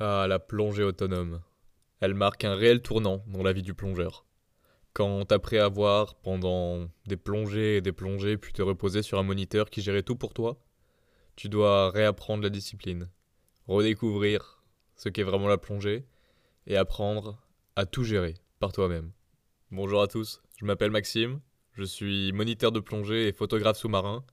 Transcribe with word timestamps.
Ah, 0.00 0.26
la 0.28 0.38
plongée 0.38 0.84
autonome. 0.84 1.42
Elle 1.98 2.14
marque 2.14 2.44
un 2.44 2.54
réel 2.54 2.82
tournant 2.82 3.24
dans 3.26 3.42
la 3.42 3.52
vie 3.52 3.62
du 3.62 3.74
plongeur. 3.74 4.26
Quand, 4.92 5.32
après 5.32 5.58
avoir, 5.58 6.14
pendant 6.14 6.88
des 7.06 7.16
plongées 7.16 7.78
et 7.78 7.80
des 7.80 7.90
plongées, 7.90 8.36
pu 8.36 8.52
te 8.52 8.62
reposer 8.62 9.02
sur 9.02 9.18
un 9.18 9.24
moniteur 9.24 9.70
qui 9.70 9.82
gérait 9.82 10.04
tout 10.04 10.14
pour 10.14 10.34
toi, 10.34 10.62
tu 11.34 11.48
dois 11.48 11.90
réapprendre 11.90 12.44
la 12.44 12.48
discipline, 12.48 13.10
redécouvrir 13.66 14.62
ce 14.94 15.08
qu'est 15.08 15.24
vraiment 15.24 15.48
la 15.48 15.58
plongée 15.58 16.06
et 16.68 16.76
apprendre 16.76 17.42
à 17.74 17.84
tout 17.84 18.04
gérer 18.04 18.34
par 18.60 18.70
toi-même. 18.70 19.10
Bonjour 19.72 20.00
à 20.00 20.06
tous, 20.06 20.42
je 20.58 20.64
m'appelle 20.64 20.92
Maxime, 20.92 21.40
je 21.72 21.82
suis 21.82 22.30
moniteur 22.30 22.70
de 22.70 22.78
plongée 22.78 23.26
et 23.26 23.32
photographe 23.32 23.78
sous-marin, 23.78 24.24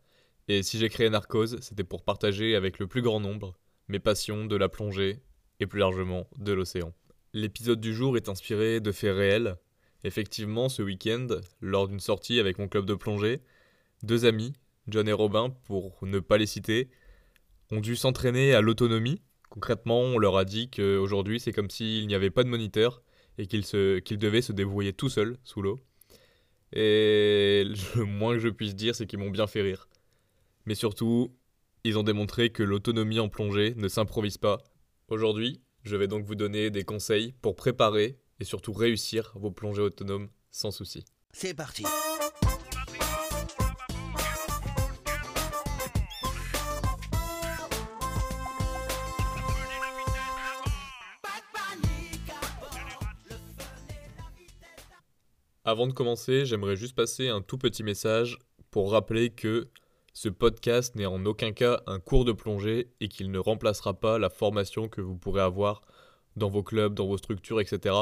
et 0.47 0.61
si 0.61 0.77
j'ai 0.77 0.89
créé 0.89 1.09
Narcose, 1.09 1.59
c'était 1.61 1.83
pour 1.83 2.03
partager 2.03 2.55
avec 2.55 2.77
le 2.77 2.85
plus 2.85 3.01
grand 3.01 3.19
nombre 3.19 3.57
mes 3.87 3.99
passions 3.99 4.45
de 4.45 4.55
la 4.55 4.69
plongée 4.69 5.21
et 5.59 5.67
plus 5.67 5.79
largement 5.79 6.27
de 6.37 6.53
l'océan. 6.53 6.93
L'épisode 7.33 7.81
du 7.81 7.93
jour 7.93 8.17
est 8.17 8.29
inspiré 8.29 8.79
de 8.79 8.91
faits 8.91 9.15
réels. 9.15 9.57
Effectivement, 10.03 10.69
ce 10.69 10.81
week-end, 10.81 11.27
lors 11.61 11.87
d'une 11.87 11.99
sortie 11.99 12.39
avec 12.39 12.59
mon 12.59 12.67
club 12.67 12.85
de 12.85 12.93
plongée, 12.93 13.41
deux 14.03 14.25
amis, 14.25 14.53
John 14.87 15.07
et 15.07 15.13
Robin, 15.13 15.49
pour 15.65 15.97
ne 16.03 16.19
pas 16.19 16.37
les 16.37 16.45
citer, 16.45 16.89
ont 17.71 17.81
dû 17.81 17.95
s'entraîner 17.95 18.53
à 18.53 18.61
l'autonomie. 18.61 19.21
Concrètement, 19.49 20.01
on 20.01 20.17
leur 20.17 20.37
a 20.37 20.45
dit 20.45 20.69
qu'aujourd'hui, 20.69 21.39
c'est 21.39 21.51
comme 21.51 21.69
s'il 21.69 22.07
n'y 22.07 22.15
avait 22.15 22.29
pas 22.29 22.43
de 22.43 22.49
moniteur 22.49 23.01
et 23.37 23.47
qu'ils 23.47 23.63
devaient 24.17 24.41
se 24.41 24.51
débrouiller 24.51 24.93
tout 24.93 25.09
seuls 25.09 25.37
sous 25.43 25.61
l'eau. 25.61 25.79
Et 26.73 27.63
le 27.95 28.03
moins 28.03 28.33
que 28.33 28.39
je 28.39 28.49
puisse 28.49 28.75
dire, 28.75 28.95
c'est 28.95 29.07
qu'ils 29.07 29.19
m'ont 29.19 29.31
bien 29.31 29.47
fait 29.47 29.61
rire. 29.61 29.87
Mais 30.65 30.75
surtout, 30.75 31.33
ils 31.83 31.97
ont 31.97 32.03
démontré 32.03 32.49
que 32.49 32.63
l'autonomie 32.63 33.19
en 33.19 33.29
plongée 33.29 33.73
ne 33.75 33.87
s'improvise 33.87 34.37
pas. 34.37 34.57
Aujourd'hui, 35.07 35.61
je 35.83 35.95
vais 35.95 36.07
donc 36.07 36.25
vous 36.25 36.33
donner 36.33 36.71
des 36.71 36.83
conseils 36.83 37.33
pour 37.43 37.55
préparer 37.55 38.17
et 38.39 38.43
surtout 38.43 38.73
réussir 38.73 39.33
vos 39.35 39.51
plongées 39.51 39.83
autonomes 39.83 40.29
sans 40.49 40.71
souci. 40.71 41.05
C'est 41.31 41.53
parti 41.53 41.83
Avant 55.63 55.85
de 55.85 55.93
commencer, 55.93 56.45
j'aimerais 56.45 56.75
juste 56.75 56.95
passer 56.95 57.29
un 57.29 57.41
tout 57.41 57.59
petit 57.59 57.83
message 57.83 58.39
pour 58.71 58.91
rappeler 58.91 59.29
que 59.29 59.67
ce 60.15 60.29
podcast 60.29 60.95
n'est 60.95 61.05
en 61.05 61.25
aucun 61.25 61.51
cas 61.51 61.81
un 61.87 61.99
cours 61.99 62.23
de 62.23 62.31
plongée 62.31 62.87
et 63.01 63.09
qu'il 63.09 63.31
ne 63.31 63.37
remplacera 63.37 63.99
pas 63.99 64.17
la 64.17 64.29
formation 64.29 64.87
que 64.87 65.01
vous 65.01 65.17
pourrez 65.17 65.41
avoir 65.41 65.81
dans 66.37 66.47
vos 66.47 66.63
clubs, 66.63 66.93
dans 66.93 67.05
vos 67.05 67.17
structures, 67.17 67.59
etc. 67.59 67.93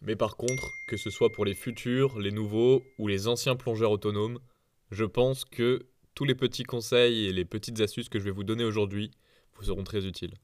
Mais 0.00 0.14
par 0.14 0.36
contre, 0.36 0.70
que 0.86 0.96
ce 0.96 1.10
soit 1.10 1.32
pour 1.32 1.44
les 1.44 1.54
futurs, 1.54 2.20
les 2.20 2.30
nouveaux 2.30 2.84
ou 3.00 3.08
les 3.08 3.26
anciens 3.26 3.56
plongeurs 3.56 3.90
autonomes, 3.90 4.38
je 4.92 5.04
pense 5.04 5.44
que 5.44 5.88
tous 6.14 6.24
les 6.24 6.36
petits 6.36 6.62
conseils 6.62 7.26
et 7.26 7.32
les 7.32 7.44
petites 7.44 7.80
astuces 7.80 8.08
que 8.08 8.20
je 8.20 8.24
vais 8.24 8.30
vous 8.30 8.44
donner 8.44 8.64
aujourd'hui 8.64 9.10
vous 9.56 9.64
seront 9.64 9.82
très 9.82 10.06
utiles. 10.06 10.34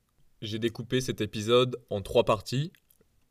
J'ai 0.41 0.59
découpé 0.59 1.00
cet 1.00 1.20
épisode 1.20 1.81
en 1.89 2.00
trois 2.00 2.25
parties, 2.25 2.73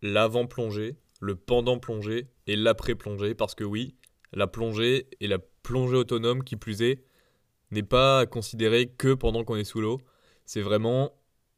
l'avant-plongée, 0.02 0.95
le 1.19 1.36
pendant 1.36 1.78
plongée 1.78 2.30
et 2.47 2.56
l'après 2.56 2.95
plongée 2.95 3.36
parce 3.36 3.53
que 3.53 3.66
oui, 3.66 3.95
la 4.31 4.47
plongée 4.47 5.09
et 5.19 5.28
la 5.28 5.39
plongée 5.39 5.97
autonome 5.97 6.45
qui 6.45 6.56
plus 6.56 6.84
est 6.84 7.03
n'est 7.72 7.83
pas 7.83 8.25
considérée 8.25 8.88
que 8.88 9.14
pendant 9.14 9.44
qu'on 9.44 9.55
est 9.55 9.64
sous 9.64 9.81
l'eau, 9.81 10.02
c'est 10.45 10.61
vraiment 10.61 11.14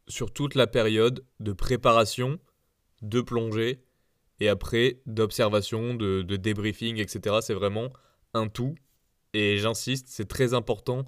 sur 0.07 0.31
toute 0.31 0.55
la 0.55 0.67
période 0.67 1.25
de 1.39 1.53
préparation, 1.53 2.39
de 3.01 3.21
plongée 3.21 3.83
et 4.39 4.49
après 4.49 5.01
d'observation, 5.05 5.93
de, 5.93 6.21
de 6.21 6.35
débriefing, 6.35 6.97
etc. 6.97 7.37
C'est 7.41 7.53
vraiment 7.53 7.91
un 8.33 8.47
tout 8.47 8.75
et 9.33 9.57
j'insiste, 9.57 10.07
c'est 10.09 10.27
très 10.27 10.53
important 10.53 11.05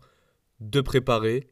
de 0.59 0.81
préparer, 0.81 1.49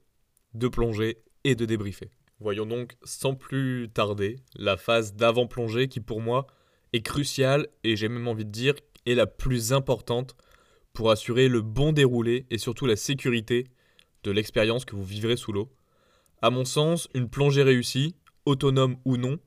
de 0.53 0.67
plonger 0.67 1.23
et 1.43 1.55
de 1.55 1.65
débriefer. 1.65 2.09
Voyons 2.39 2.65
donc 2.65 2.97
sans 3.03 3.35
plus 3.35 3.89
tarder 3.93 4.37
la 4.55 4.75
phase 4.75 5.13
d'avant-plongée 5.13 5.87
qui 5.87 5.99
pour 5.99 6.19
moi 6.19 6.47
est 6.93 7.01
cruciale 7.01 7.67
et 7.83 7.95
j'ai 7.95 8.09
même 8.09 8.27
envie 8.27 8.45
de 8.45 8.51
dire 8.51 8.75
est 9.05 9.15
la 9.15 9.27
plus 9.27 9.73
importante 9.73 10.35
pour 10.93 11.11
assurer 11.11 11.47
le 11.47 11.61
bon 11.61 11.91
déroulé 11.91 12.45
et 12.49 12.57
surtout 12.57 12.85
la 12.85 12.95
sécurité 12.95 13.67
de 14.23 14.31
l'expérience 14.31 14.85
que 14.85 14.95
vous 14.95 15.03
vivrez 15.03 15.35
sous 15.35 15.51
l'eau. 15.51 15.69
À 16.41 16.49
mon 16.49 16.65
sens, 16.65 17.09
une 17.13 17.29
plongée 17.29 17.63
réussie, 17.63 18.15
autonome 18.45 18.97
ou 19.05 19.17
non, 19.17 19.39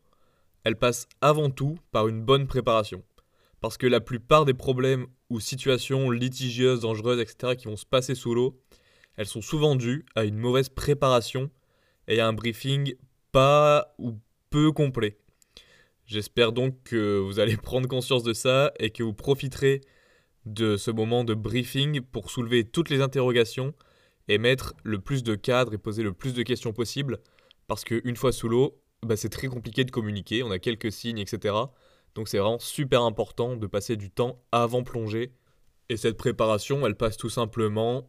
elle 0.64 0.76
passe 0.76 1.08
avant 1.20 1.50
tout 1.50 1.78
par 1.92 2.08
une 2.08 2.22
bonne 2.22 2.46
préparation. 2.46 3.02
Parce 3.60 3.78
que 3.78 3.86
la 3.86 4.00
plupart 4.00 4.44
des 4.44 4.54
problèmes 4.54 5.06
ou 5.30 5.40
situations 5.40 6.10
litigieuses, 6.10 6.80
dangereuses, 6.80 7.20
etc., 7.20 7.54
qui 7.56 7.66
vont 7.66 7.76
se 7.76 7.86
passer 7.86 8.14
sous 8.14 8.34
l'eau, 8.34 8.60
elles 9.16 9.26
sont 9.26 9.40
souvent 9.40 9.76
dues 9.76 10.04
à 10.14 10.24
une 10.24 10.36
mauvaise 10.36 10.68
préparation 10.68 11.50
et 12.08 12.20
à 12.20 12.26
un 12.26 12.32
briefing 12.32 12.94
pas 13.32 13.94
ou 13.98 14.18
peu 14.50 14.72
complet. 14.72 15.18
J'espère 16.06 16.52
donc 16.52 16.82
que 16.84 17.18
vous 17.18 17.40
allez 17.40 17.56
prendre 17.56 17.88
conscience 17.88 18.22
de 18.22 18.32
ça 18.32 18.72
et 18.78 18.90
que 18.90 19.02
vous 19.02 19.14
profiterez 19.14 19.80
de 20.46 20.76
ce 20.76 20.90
moment 20.90 21.24
de 21.24 21.34
briefing 21.34 22.00
pour 22.00 22.30
soulever 22.30 22.64
toutes 22.64 22.88
les 22.88 23.00
interrogations 23.00 23.74
et 24.28 24.38
mettre 24.38 24.74
le 24.82 24.98
plus 24.98 25.22
de 25.22 25.34
cadres 25.34 25.74
et 25.74 25.78
poser 25.78 26.02
le 26.02 26.12
plus 26.12 26.34
de 26.34 26.42
questions 26.42 26.72
possible. 26.72 27.18
Parce 27.66 27.84
qu'une 27.84 28.16
fois 28.16 28.32
sous 28.32 28.48
l'eau, 28.48 28.80
bah, 29.02 29.16
c'est 29.16 29.28
très 29.28 29.48
compliqué 29.48 29.84
de 29.84 29.90
communiquer, 29.90 30.42
on 30.42 30.50
a 30.50 30.58
quelques 30.58 30.92
signes, 30.92 31.18
etc. 31.18 31.54
Donc 32.14 32.28
c'est 32.28 32.38
vraiment 32.38 32.58
super 32.58 33.02
important 33.02 33.56
de 33.56 33.66
passer 33.66 33.96
du 33.96 34.10
temps 34.10 34.42
avant 34.52 34.82
plongée. 34.82 35.32
Et 35.88 35.96
cette 35.96 36.16
préparation, 36.16 36.86
elle 36.86 36.96
passe 36.96 37.16
tout 37.16 37.28
simplement 37.28 38.08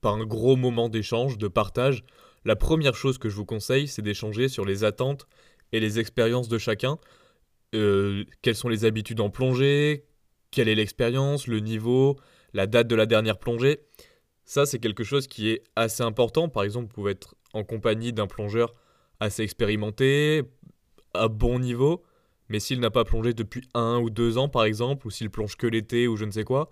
par 0.00 0.14
un 0.14 0.24
gros 0.24 0.56
moment 0.56 0.88
d'échange, 0.88 1.38
de 1.38 1.48
partage. 1.48 2.04
La 2.44 2.56
première 2.56 2.94
chose 2.94 3.18
que 3.18 3.28
je 3.28 3.36
vous 3.36 3.44
conseille, 3.44 3.88
c'est 3.88 4.02
d'échanger 4.02 4.48
sur 4.48 4.64
les 4.64 4.84
attentes 4.84 5.26
et 5.72 5.80
les 5.80 5.98
expériences 5.98 6.48
de 6.48 6.58
chacun. 6.58 6.98
Euh, 7.74 8.24
quelles 8.42 8.56
sont 8.56 8.68
les 8.68 8.84
habitudes 8.84 9.20
en 9.20 9.30
plongée, 9.30 10.04
quelle 10.50 10.68
est 10.68 10.74
l'expérience, 10.74 11.46
le 11.46 11.60
niveau, 11.60 12.16
la 12.52 12.66
date 12.66 12.88
de 12.88 12.94
la 12.94 13.06
dernière 13.06 13.38
plongée. 13.38 13.80
Ça, 14.44 14.66
c'est 14.66 14.78
quelque 14.78 15.04
chose 15.04 15.26
qui 15.26 15.50
est 15.50 15.62
assez 15.76 16.02
important. 16.02 16.48
Par 16.48 16.64
exemple, 16.64 16.86
vous 16.86 16.92
pouvez 16.92 17.12
être 17.12 17.36
en 17.52 17.64
compagnie 17.64 18.12
d'un 18.12 18.26
plongeur 18.26 18.74
assez 19.20 19.42
expérimenté, 19.42 20.42
à 21.14 21.28
bon 21.28 21.58
niveau, 21.58 22.02
mais 22.48 22.58
s'il 22.60 22.80
n'a 22.80 22.90
pas 22.90 23.04
plongé 23.04 23.32
depuis 23.34 23.62
un 23.74 23.98
ou 23.98 24.10
deux 24.10 24.38
ans, 24.38 24.48
par 24.48 24.64
exemple, 24.64 25.06
ou 25.06 25.10
s'il 25.10 25.30
plonge 25.30 25.56
que 25.56 25.66
l'été 25.66 26.08
ou 26.08 26.16
je 26.16 26.24
ne 26.24 26.30
sais 26.30 26.44
quoi, 26.44 26.70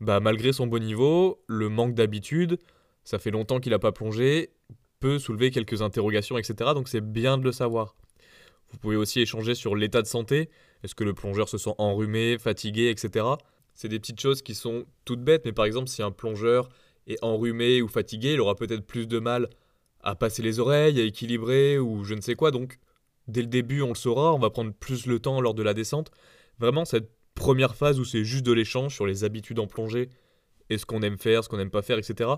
bah 0.00 0.20
malgré 0.20 0.52
son 0.52 0.66
bon 0.66 0.82
niveau, 0.82 1.42
le 1.46 1.68
manque 1.68 1.94
d'habitude, 1.94 2.58
ça 3.04 3.18
fait 3.18 3.30
longtemps 3.30 3.60
qu'il 3.60 3.72
n'a 3.72 3.78
pas 3.78 3.92
plongé, 3.92 4.50
peut 5.00 5.18
soulever 5.18 5.50
quelques 5.50 5.82
interrogations, 5.82 6.36
etc. 6.38 6.72
Donc 6.74 6.88
c'est 6.88 7.00
bien 7.00 7.38
de 7.38 7.44
le 7.44 7.52
savoir. 7.52 7.94
Vous 8.70 8.78
pouvez 8.78 8.96
aussi 8.96 9.20
échanger 9.20 9.54
sur 9.54 9.76
l'état 9.76 10.02
de 10.02 10.06
santé. 10.06 10.50
Est-ce 10.82 10.94
que 10.94 11.04
le 11.04 11.14
plongeur 11.14 11.48
se 11.48 11.58
sent 11.58 11.74
enrhumé, 11.78 12.38
fatigué, 12.38 12.90
etc. 12.90 13.26
C'est 13.74 13.88
des 13.88 13.98
petites 13.98 14.20
choses 14.20 14.42
qui 14.42 14.54
sont 14.54 14.84
toutes 15.04 15.22
bêtes, 15.22 15.44
mais 15.44 15.52
par 15.52 15.64
exemple, 15.64 15.88
si 15.88 16.02
un 16.02 16.10
plongeur 16.10 16.68
est 17.06 17.22
enrhumé 17.22 17.82
ou 17.82 17.88
fatigué, 17.88 18.34
il 18.34 18.40
aura 18.40 18.54
peut-être 18.54 18.86
plus 18.86 19.06
de 19.06 19.18
mal 19.18 19.48
à 20.02 20.14
passer 20.14 20.42
les 20.42 20.60
oreilles, 20.60 21.00
à 21.00 21.04
équilibrer 21.04 21.78
ou 21.78 22.04
je 22.04 22.14
ne 22.14 22.20
sais 22.20 22.34
quoi. 22.34 22.50
Donc, 22.50 22.78
dès 23.28 23.42
le 23.42 23.48
début, 23.48 23.82
on 23.82 23.88
le 23.88 23.94
saura, 23.94 24.32
on 24.34 24.38
va 24.38 24.50
prendre 24.50 24.72
plus 24.72 25.06
le 25.06 25.18
temps 25.18 25.40
lors 25.40 25.54
de 25.54 25.62
la 25.62 25.74
descente. 25.74 26.10
Vraiment, 26.58 26.84
cette 26.84 27.10
première 27.34 27.74
phase 27.74 28.00
où 28.00 28.04
c'est 28.04 28.24
juste 28.24 28.46
de 28.46 28.52
l'échange 28.52 28.94
sur 28.94 29.06
les 29.06 29.24
habitudes 29.24 29.58
en 29.58 29.66
plongée 29.66 30.08
et 30.70 30.78
ce 30.78 30.86
qu'on 30.86 31.02
aime 31.02 31.18
faire, 31.18 31.44
ce 31.44 31.48
qu'on 31.48 31.58
n'aime 31.58 31.70
pas 31.70 31.82
faire, 31.82 31.98
etc. 31.98 32.30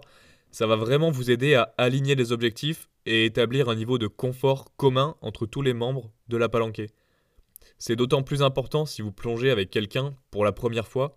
Ça 0.50 0.66
va 0.66 0.76
vraiment 0.76 1.10
vous 1.10 1.31
aider 1.31 1.54
à 1.54 1.75
aligner 1.76 2.14
les 2.14 2.32
objectifs 2.32 2.88
et 3.06 3.26
établir 3.26 3.69
un 3.69 3.75
niveau 3.75 3.98
de 3.98 4.06
confort 4.06 4.75
commun 4.76 5.16
entre 5.20 5.47
tous 5.47 5.62
les 5.62 5.75
membres 5.75 6.10
de 6.28 6.36
la 6.36 6.48
palanquée. 6.48 6.91
C'est 7.78 7.97
d'autant 7.97 8.22
plus 8.22 8.42
important 8.42 8.86
si 8.86 9.03
vous 9.03 9.12
plongez 9.12 9.50
avec 9.50 9.71
quelqu'un 9.71 10.15
pour 10.30 10.45
la 10.45 10.53
première 10.53 10.89
fois, 10.89 11.16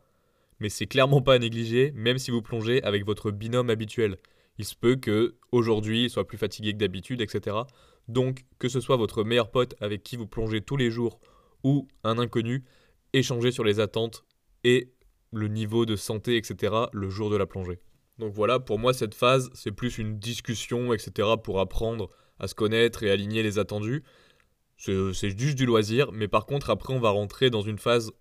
mais 0.59 0.69
c'est 0.69 0.85
clairement 0.85 1.21
pas 1.21 1.35
à 1.35 1.39
négliger, 1.39 1.91
même 1.95 2.17
si 2.17 2.29
vous 2.29 2.41
plongez 2.41 2.83
avec 2.83 3.05
votre 3.05 3.31
binôme 3.31 3.69
habituel. 3.69 4.17
Il 4.57 4.65
se 4.65 4.75
peut 4.75 4.95
que 4.95 5.35
aujourd'hui 5.51 6.05
il 6.05 6.09
soit 6.09 6.27
plus 6.27 6.37
fatigué 6.37 6.73
que 6.73 6.77
d'habitude, 6.77 7.21
etc. 7.21 7.57
Donc, 8.07 8.45
que 8.59 8.69
ce 8.69 8.79
soit 8.79 8.97
votre 8.97 9.23
meilleur 9.23 9.49
pote 9.49 9.75
avec 9.79 10.03
qui 10.03 10.17
vous 10.17 10.27
plongez 10.27 10.61
tous 10.61 10.77
les 10.77 10.91
jours 10.91 11.19
ou 11.63 11.87
un 12.03 12.19
inconnu, 12.19 12.63
échangez 13.13 13.51
sur 13.51 13.63
les 13.63 13.79
attentes 13.79 14.25
et 14.63 14.91
le 15.31 15.47
niveau 15.47 15.85
de 15.85 15.95
santé, 15.95 16.35
etc. 16.35 16.73
le 16.91 17.09
jour 17.09 17.29
de 17.29 17.37
la 17.37 17.45
plongée. 17.45 17.79
Donc 18.21 18.33
voilà, 18.35 18.59
pour 18.59 18.77
moi, 18.77 18.93
cette 18.93 19.15
phase, 19.15 19.49
c'est 19.55 19.71
plus 19.71 19.97
une 19.97 20.19
discussion, 20.19 20.93
etc., 20.93 21.27
pour 21.43 21.59
apprendre 21.59 22.11
à 22.37 22.47
se 22.47 22.53
connaître 22.53 23.01
et 23.01 23.09
aligner 23.09 23.41
les 23.41 23.57
attendus. 23.57 24.03
C'est 24.77 25.35
juste 25.35 25.57
du 25.57 25.65
loisir, 25.65 26.11
mais 26.11 26.27
par 26.27 26.45
contre, 26.45 26.69
après, 26.69 26.93
on 26.93 26.99
va 26.99 27.09
rentrer 27.09 27.49
dans 27.49 27.63
une 27.63 27.79
phase 27.79 28.11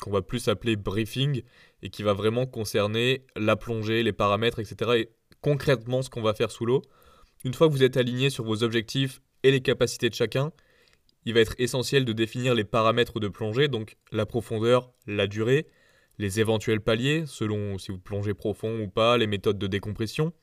qu'on 0.00 0.12
va 0.12 0.22
plus 0.22 0.48
appeler 0.48 0.76
briefing 0.76 1.42
et 1.82 1.90
qui 1.90 2.02
va 2.02 2.14
vraiment 2.14 2.46
concerner 2.46 3.26
la 3.36 3.54
plongée, 3.54 4.02
les 4.02 4.14
paramètres, 4.14 4.60
etc. 4.60 4.92
et 4.96 5.10
concrètement 5.42 6.00
ce 6.00 6.08
qu'on 6.08 6.22
va 6.22 6.32
faire 6.32 6.50
sous 6.50 6.64
l'eau. 6.64 6.80
Une 7.44 7.52
fois 7.52 7.68
que 7.68 7.72
vous 7.72 7.82
êtes 7.82 7.98
aligné 7.98 8.30
sur 8.30 8.44
vos 8.44 8.62
objectifs 8.62 9.20
et 9.42 9.50
les 9.50 9.60
capacités 9.60 10.08
de 10.08 10.14
chacun, 10.14 10.52
il 11.26 11.34
va 11.34 11.40
être 11.40 11.54
essentiel 11.58 12.06
de 12.06 12.14
définir 12.14 12.54
les 12.54 12.64
paramètres 12.64 13.20
de 13.20 13.28
plongée, 13.28 13.68
donc 13.68 13.98
la 14.10 14.24
profondeur, 14.24 14.90
la 15.06 15.26
durée, 15.26 15.66
les 16.20 16.38
éventuels 16.38 16.82
paliers, 16.82 17.24
selon 17.24 17.78
si 17.78 17.90
vous 17.90 17.98
plongez 17.98 18.34
profond 18.34 18.78
ou 18.78 18.88
pas, 18.88 19.16
les 19.16 19.26
méthodes 19.26 19.58
de 19.58 19.66
décompression. 19.66 20.34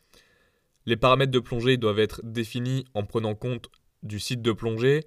Les 0.88 0.98
paramètres 0.98 1.32
de 1.32 1.40
plongée 1.40 1.78
doivent 1.78 2.00
être 2.00 2.22
définis 2.24 2.86
en 2.96 3.04
prenant 3.04 3.36
compte 3.36 3.70
du 4.02 4.20
site 4.20 4.42
de 4.42 4.52
plongée, 4.52 5.04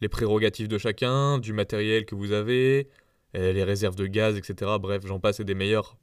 les 0.00 0.08
prérogatives 0.08 0.66
de 0.66 0.76
chacun, 0.76 1.38
du 1.38 1.52
matériel 1.52 2.04
que 2.04 2.16
vous 2.16 2.32
avez, 2.32 2.88
euh, 3.36 3.52
les 3.52 3.62
réserves 3.62 3.94
de 3.94 4.06
gaz, 4.06 4.36
etc. 4.36 4.72
Bref, 4.80 5.06
j'en 5.06 5.20
passe 5.20 5.38
et 5.38 5.44
des 5.44 5.54
meilleurs. 5.54 5.96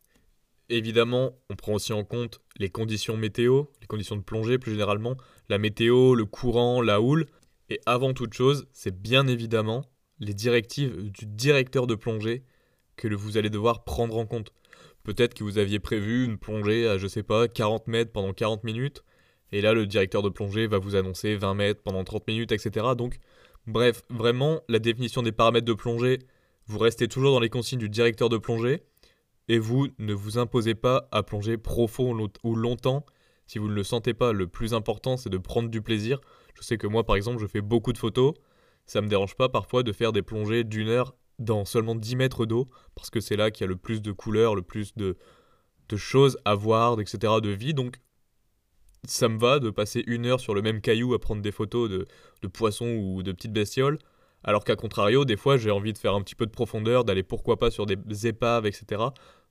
Évidemment, 0.70 1.34
on 1.50 1.58
prend 1.58 1.74
aussi 1.74 1.92
en 1.92 2.06
compte 2.06 2.40
les 2.58 2.70
conditions 2.70 3.18
météo, 3.18 3.66
les 3.82 3.88
conditions 3.88 4.16
de 4.16 4.22
plongée 4.22 4.58
plus 4.58 4.72
généralement, 4.72 5.18
la 5.50 5.58
météo, 5.58 6.16
le 6.16 6.24
courant, 6.24 6.82
la 6.82 7.02
houle. 7.02 7.26
Et 7.70 7.82
avant 7.86 8.14
toute 8.14 8.34
chose, 8.34 8.66
c'est 8.72 8.98
bien 8.98 9.28
évidemment 9.28 9.84
les 10.22 10.34
directives 10.34 11.12
du 11.12 11.26
directeur 11.26 11.86
de 11.86 11.96
plongée 11.96 12.46
que 12.96 13.08
vous 13.14 13.38
allez 13.38 13.50
devoir 13.50 13.84
prendre 13.84 14.18
en 14.18 14.26
compte. 14.26 14.52
Peut-être 15.04 15.34
que 15.34 15.44
vous 15.44 15.58
aviez 15.58 15.80
prévu 15.80 16.26
une 16.26 16.38
plongée 16.38 16.88
à, 16.88 16.98
je 16.98 17.08
sais 17.08 17.24
pas, 17.24 17.48
40 17.48 17.88
mètres 17.88 18.12
pendant 18.12 18.34
40 18.34 18.64
minutes, 18.64 19.04
et 19.52 19.62
là 19.62 19.74
le 19.74 19.86
directeur 19.86 20.24
de 20.24 20.30
plongée 20.30 20.68
va 20.68 20.80
vous 20.80 20.96
annoncer 20.96 21.36
20 21.36 21.54
mètres 21.54 21.82
pendant 21.84 22.04
30 22.04 22.28
minutes, 22.28 22.52
etc. 22.52 22.88
Donc, 22.98 23.20
bref, 23.68 24.02
vraiment, 24.10 24.62
la 24.68 24.80
définition 24.80 25.22
des 25.22 25.32
paramètres 25.32 25.66
de 25.66 25.74
plongée, 25.74 26.20
vous 26.68 26.80
restez 26.80 27.08
toujours 27.08 27.32
dans 27.32 27.40
les 27.40 27.50
consignes 27.50 27.80
du 27.80 27.90
directeur 27.90 28.30
de 28.30 28.38
plongée, 28.38 28.84
et 29.48 29.60
vous 29.60 29.88
ne 30.00 30.14
vous 30.14 30.38
imposez 30.38 30.74
pas 30.74 31.08
à 31.12 31.22
plonger 31.24 31.58
profond 31.58 32.30
ou 32.44 32.56
longtemps 32.56 33.06
si 33.48 33.60
vous 33.60 33.68
ne 33.68 33.74
le 33.74 33.84
sentez 33.84 34.14
pas. 34.14 34.34
Le 34.34 34.48
plus 34.48 34.74
important, 34.74 35.18
c'est 35.18 35.30
de 35.30 35.38
prendre 35.38 35.70
du 35.70 35.82
plaisir. 35.82 36.20
Je 36.56 36.64
sais 36.64 36.78
que 36.78 36.88
moi, 36.88 37.04
par 37.04 37.16
exemple, 37.16 37.40
je 37.40 37.48
fais 37.48 37.62
beaucoup 37.62 37.94
de 37.94 37.98
photos. 37.98 38.34
Ça 38.88 39.02
me 39.02 39.08
dérange 39.08 39.36
pas 39.36 39.50
parfois 39.50 39.84
de 39.84 39.92
faire 39.92 40.14
des 40.14 40.24
plongées 40.24 40.64
d'une 40.64 40.90
heure 40.90 41.16
dans 41.40 41.66
seulement 41.66 41.96
10 41.96 42.16
mètres 42.16 42.46
d'eau, 42.46 42.70
parce 42.96 43.10
que 43.10 43.20
c'est 43.20 43.36
là 43.36 43.52
qu'il 43.52 43.64
y 43.64 43.66
a 43.66 43.68
le 43.68 43.76
plus 43.76 44.02
de 44.02 44.12
couleurs, 44.12 44.56
le 44.56 44.62
plus 44.62 44.96
de, 44.96 45.18
choses 45.96 46.38
à 46.46 46.56
voir, 46.56 47.00
etc., 47.00 47.34
de 47.42 47.50
vie. 47.50 47.74
Donc, 47.74 48.00
ça 49.08 49.28
me 49.28 49.38
va 49.38 49.60
de 49.60 49.70
passer 49.70 50.04
une 50.08 50.26
heure 50.26 50.40
sur 50.40 50.54
le 50.54 50.62
même 50.62 50.82
caillou 50.82 51.14
à 51.14 51.20
prendre 51.20 51.42
des 51.42 51.52
photos 51.52 51.90
de, 51.90 52.08
de 52.42 52.48
poissons 52.48 52.96
ou 52.96 53.24
de 53.24 53.32
petites 53.32 53.54
bestioles. 53.54 54.00
Alors 54.44 54.64
qu'à 54.64 54.76
contrario, 54.76 55.26
des 55.26 55.38
fois, 55.38 55.58
j'ai 55.58 55.72
envie 55.72 55.94
de 55.94 55.98
faire 55.98 56.14
un 56.14 56.22
petit 56.22 56.36
peu 56.36 56.46
de 56.46 56.52
profondeur, 56.52 57.04
d'aller 57.04 57.24
pourquoi 57.24 57.58
pas 57.58 57.72
sur 57.72 57.86
des 57.86 58.28
épaves, 58.28 58.66
etc. 58.66 59.02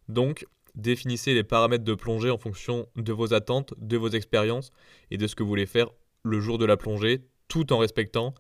Donc, 0.08 0.46
définissez 0.74 1.34
les 1.34 1.44
paramètres 1.44 1.84
de 1.84 1.94
plongée 1.94 2.30
en 2.30 2.38
fonction 2.38 2.86
de 2.96 3.12
vos 3.12 3.34
attentes, 3.34 3.74
de 3.78 3.96
vos 3.96 4.08
expériences 4.08 4.70
et 5.10 5.16
de 5.16 5.26
ce 5.26 5.34
que 5.34 5.42
vous 5.42 5.48
voulez 5.48 5.66
faire 5.66 5.90
le 6.22 6.40
jour 6.40 6.58
de 6.58 6.64
la 6.64 6.76
plongée, 6.76 7.22
tout 7.48 7.72
en 7.72 7.78
respectant 7.78 8.34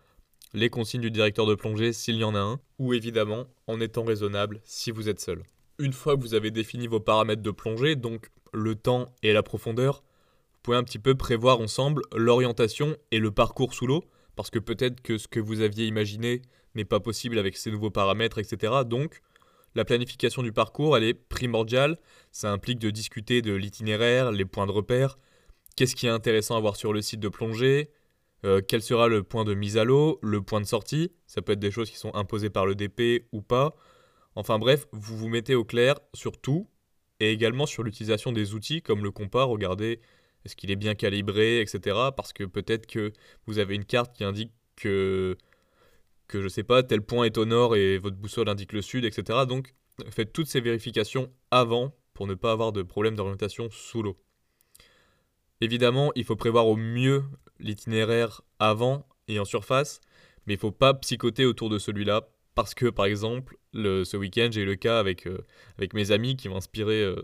les 0.54 0.70
consignes 0.70 1.02
du 1.02 1.10
directeur 1.10 1.46
de 1.46 1.54
plongée 1.54 1.92
s'il 1.92 2.16
y 2.16 2.24
en 2.24 2.34
a 2.34 2.38
un, 2.38 2.60
ou 2.78 2.94
évidemment 2.94 3.46
en 3.66 3.80
étant 3.80 4.04
raisonnable 4.04 4.60
si 4.64 4.90
vous 4.90 5.08
êtes 5.08 5.20
seul. 5.20 5.42
Une 5.78 5.92
fois 5.92 6.16
que 6.16 6.22
vous 6.22 6.34
avez 6.34 6.50
défini 6.50 6.86
vos 6.86 7.00
paramètres 7.00 7.42
de 7.42 7.50
plongée, 7.50 7.96
donc 7.96 8.30
le 8.52 8.76
temps 8.76 9.12
et 9.22 9.32
la 9.32 9.42
profondeur, 9.42 9.96
vous 9.96 10.60
pouvez 10.62 10.76
un 10.76 10.84
petit 10.84 11.00
peu 11.00 11.16
prévoir 11.16 11.60
ensemble 11.60 12.02
l'orientation 12.14 12.96
et 13.10 13.18
le 13.18 13.32
parcours 13.32 13.74
sous 13.74 13.86
l'eau 13.86 14.04
parce 14.36 14.50
que 14.50 14.58
peut-être 14.58 15.00
que 15.00 15.18
ce 15.18 15.28
que 15.28 15.40
vous 15.40 15.60
aviez 15.60 15.86
imaginé 15.86 16.42
n'est 16.74 16.84
pas 16.84 17.00
possible 17.00 17.38
avec 17.38 17.56
ces 17.56 17.70
nouveaux 17.70 17.90
paramètres, 17.90 18.38
etc. 18.38 18.72
Donc, 18.86 19.20
la 19.74 19.84
planification 19.84 20.42
du 20.42 20.52
parcours, 20.52 20.96
elle 20.96 21.04
est 21.04 21.14
primordiale. 21.14 21.98
Ça 22.32 22.50
implique 22.52 22.78
de 22.78 22.90
discuter 22.90 23.42
de 23.42 23.52
l'itinéraire, 23.52 24.32
les 24.32 24.44
points 24.44 24.66
de 24.66 24.72
repère, 24.72 25.18
qu'est-ce 25.76 25.96
qui 25.96 26.06
est 26.06 26.10
intéressant 26.10 26.56
à 26.56 26.60
voir 26.60 26.76
sur 26.76 26.92
le 26.92 27.02
site 27.02 27.20
de 27.20 27.28
plongée, 27.28 27.90
euh, 28.44 28.60
quel 28.66 28.82
sera 28.82 29.08
le 29.08 29.22
point 29.22 29.44
de 29.44 29.54
mise 29.54 29.78
à 29.78 29.84
l'eau, 29.84 30.18
le 30.22 30.42
point 30.42 30.60
de 30.60 30.66
sortie? 30.66 31.10
Ça 31.26 31.40
peut 31.42 31.52
être 31.52 31.60
des 31.60 31.70
choses 31.70 31.90
qui 31.90 31.96
sont 31.96 32.14
imposées 32.14 32.50
par 32.50 32.66
le 32.66 32.74
DP 32.74 33.26
ou 33.32 33.40
pas. 33.40 33.74
Enfin 34.36 34.58
bref, 34.58 34.86
vous 34.92 35.16
vous 35.16 35.28
mettez 35.28 35.54
au 35.54 35.64
clair 35.64 35.98
sur 36.12 36.38
tout 36.40 36.68
et 37.20 37.32
également 37.32 37.66
sur 37.66 37.82
l'utilisation 37.82 38.32
des 38.32 38.54
outils 38.54 38.82
comme 38.82 39.02
le 39.02 39.10
compas. 39.10 39.44
Regardez 39.44 40.00
est-ce 40.44 40.56
qu'il 40.56 40.70
est 40.70 40.76
bien 40.76 40.94
calibré, 40.94 41.60
etc. 41.60 41.96
Parce 42.16 42.32
que 42.32 42.44
peut-être 42.44 42.86
que 42.86 43.12
vous 43.46 43.58
avez 43.58 43.74
une 43.74 43.84
carte 43.84 44.14
qui 44.14 44.24
indique 44.24 44.52
que, 44.76 45.38
que 46.28 46.42
je 46.42 46.48
sais 46.48 46.64
pas, 46.64 46.82
tel 46.82 47.00
point 47.00 47.24
est 47.24 47.38
au 47.38 47.46
nord 47.46 47.76
et 47.76 47.96
votre 47.98 48.16
boussole 48.16 48.48
indique 48.48 48.72
le 48.72 48.82
sud, 48.82 49.04
etc. 49.06 49.46
Donc 49.48 49.74
faites 50.10 50.32
toutes 50.32 50.48
ces 50.48 50.60
vérifications 50.60 51.32
avant 51.50 51.94
pour 52.12 52.26
ne 52.26 52.34
pas 52.34 52.52
avoir 52.52 52.72
de 52.72 52.82
problème 52.82 53.14
d'orientation 53.14 53.68
sous 53.70 54.02
l'eau. 54.02 54.18
Évidemment, 55.60 56.12
il 56.14 56.24
faut 56.24 56.36
prévoir 56.36 56.66
au 56.66 56.76
mieux 56.76 57.24
l'itinéraire 57.58 58.42
avant 58.58 59.06
et 59.28 59.38
en 59.38 59.44
surface, 59.44 60.00
mais 60.46 60.54
il 60.54 60.58
faut 60.58 60.72
pas 60.72 60.94
psychoter 60.94 61.44
autour 61.44 61.70
de 61.70 61.78
celui-là 61.78 62.28
parce 62.54 62.74
que 62.74 62.86
par 62.86 63.06
exemple, 63.06 63.56
le, 63.72 64.04
ce 64.04 64.16
week-end, 64.16 64.48
j'ai 64.50 64.62
eu 64.62 64.66
le 64.66 64.76
cas 64.76 64.98
avec, 64.98 65.26
euh, 65.26 65.38
avec 65.76 65.94
mes 65.94 66.12
amis 66.12 66.36
qui 66.36 66.48
m'ont 66.48 66.56
inspiré 66.56 67.02
euh, 67.02 67.16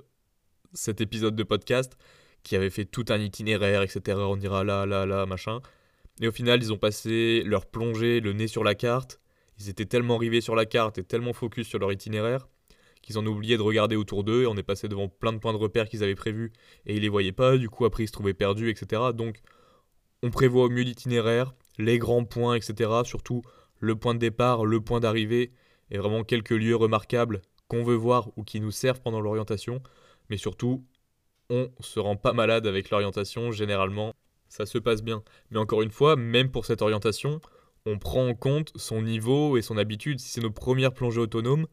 cet 0.73 1.01
épisode 1.01 1.37
de 1.37 1.43
podcast 1.43 1.97
qui 2.43 2.57
avaient 2.57 2.71
fait 2.71 2.85
tout 2.85 3.05
un 3.11 3.19
itinéraire, 3.19 3.83
etc. 3.83 4.19
On 4.21 4.41
ira 4.41 4.65
là, 4.65 4.87
là, 4.87 5.07
là, 5.07 5.27
machin. 5.27 5.61
Et 6.21 6.29
au 6.29 6.33
final, 6.33 6.63
ils 6.63 6.73
ont 6.73 6.79
passé 6.79 7.43
leur 7.45 7.67
plongée, 7.67 8.21
le 8.21 8.33
nez 8.33 8.47
sur 8.47 8.65
la 8.65 8.75
carte. 8.75 9.21
Ils 9.59 9.69
étaient 9.69 9.85
tellement 9.85 10.17
rivés 10.17 10.41
sur 10.41 10.55
la 10.55 10.67
carte 10.67 10.99
et 10.99 11.05
tellement 11.05 11.33
focus 11.33 11.69
sur 11.69 11.79
leur 11.79 11.93
itinéraire 11.93 12.49
qu'ils 13.03 13.19
en 13.19 13.25
oublié 13.25 13.57
de 13.57 13.63
regarder 13.63 13.97
autour 13.97 14.25
d'eux. 14.25 14.43
Et 14.43 14.47
on 14.47 14.57
est 14.57 14.63
passé 14.63 14.89
devant 14.89 15.09
plein 15.09 15.33
de 15.33 15.39
points 15.39 15.53
de 15.53 15.59
repère 15.59 15.89
qu'ils 15.89 16.03
avaient 16.03 16.15
prévus 16.15 16.53
et 16.87 16.97
ils 16.97 17.03
les 17.03 17.09
voyaient 17.09 17.33
pas. 17.33 17.57
Du 17.57 17.69
coup, 17.69 17.85
après, 17.85 18.05
ils 18.05 18.09
se 18.09 18.13
trouvaient 18.13 18.35
perdus, 18.35 18.71
etc. 18.71 19.03
Donc, 19.15 19.41
on 20.23 20.31
prévoit 20.31 20.65
au 20.65 20.69
mieux 20.69 20.83
l'itinéraire, 20.83 21.55
les 21.79 21.99
grands 21.99 22.25
points, 22.25 22.55
etc. 22.55 22.91
Surtout 23.05 23.43
le 23.79 23.97
point 23.97 24.15
de 24.15 24.19
départ, 24.19 24.65
le 24.65 24.81
point 24.81 25.01
d'arrivée 25.01 25.53
et 25.91 25.99
vraiment 25.99 26.25
quelques 26.25 26.51
lieux 26.51 26.77
remarquables 26.77 27.43
qu'on 27.69 27.83
veut 27.83 27.95
voir 27.95 28.29
ou 28.37 28.45
qui 28.45 28.61
nous 28.61 28.71
servent 28.71 29.01
pendant 29.01 29.21
l'orientation. 29.21 29.83
Mais 30.29 30.37
surtout, 30.37 30.85
on 31.49 31.71
se 31.81 31.99
rend 31.99 32.17
pas 32.17 32.33
malade 32.33 32.67
avec 32.67 32.91
l'orientation, 32.91 33.51
généralement, 33.51 34.15
ça 34.49 34.67
se 34.67 34.79
passe 34.79 35.03
bien. 35.03 35.23
Mais 35.51 35.59
encore 35.59 35.83
une 35.83 35.91
fois, 35.91 36.17
même 36.17 36.51
pour 36.51 36.67
cette 36.67 36.83
orientation, 36.83 37.41
on 37.87 37.99
prend 37.99 38.29
en 38.29 38.35
compte 38.35 38.73
son 38.77 39.03
niveau 39.03 39.57
et 39.57 39.63
son 39.63 39.79
habitude. 39.79 40.21
Si 40.21 40.29
c'est 40.29 40.41
nos 40.41 40.51
premières 40.51 40.93
plongées 40.93 41.21
autonomes, 41.21 41.67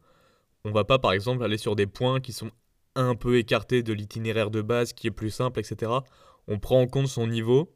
on 0.64 0.72
va 0.72 0.84
pas 0.84 0.98
par 0.98 1.12
exemple 1.12 1.44
aller 1.44 1.58
sur 1.58 1.76
des 1.76 1.86
points 1.86 2.20
qui 2.20 2.32
sont 2.32 2.50
un 2.94 3.14
peu 3.14 3.38
écartés 3.38 3.82
de 3.82 3.92
l'itinéraire 3.92 4.50
de 4.50 4.62
base 4.62 4.92
qui 4.92 5.06
est 5.06 5.12
plus 5.12 5.30
simple, 5.30 5.60
etc. 5.60 5.92
On 6.48 6.58
prend 6.58 6.80
en 6.80 6.86
compte 6.86 7.06
son 7.06 7.26
niveau 7.26 7.72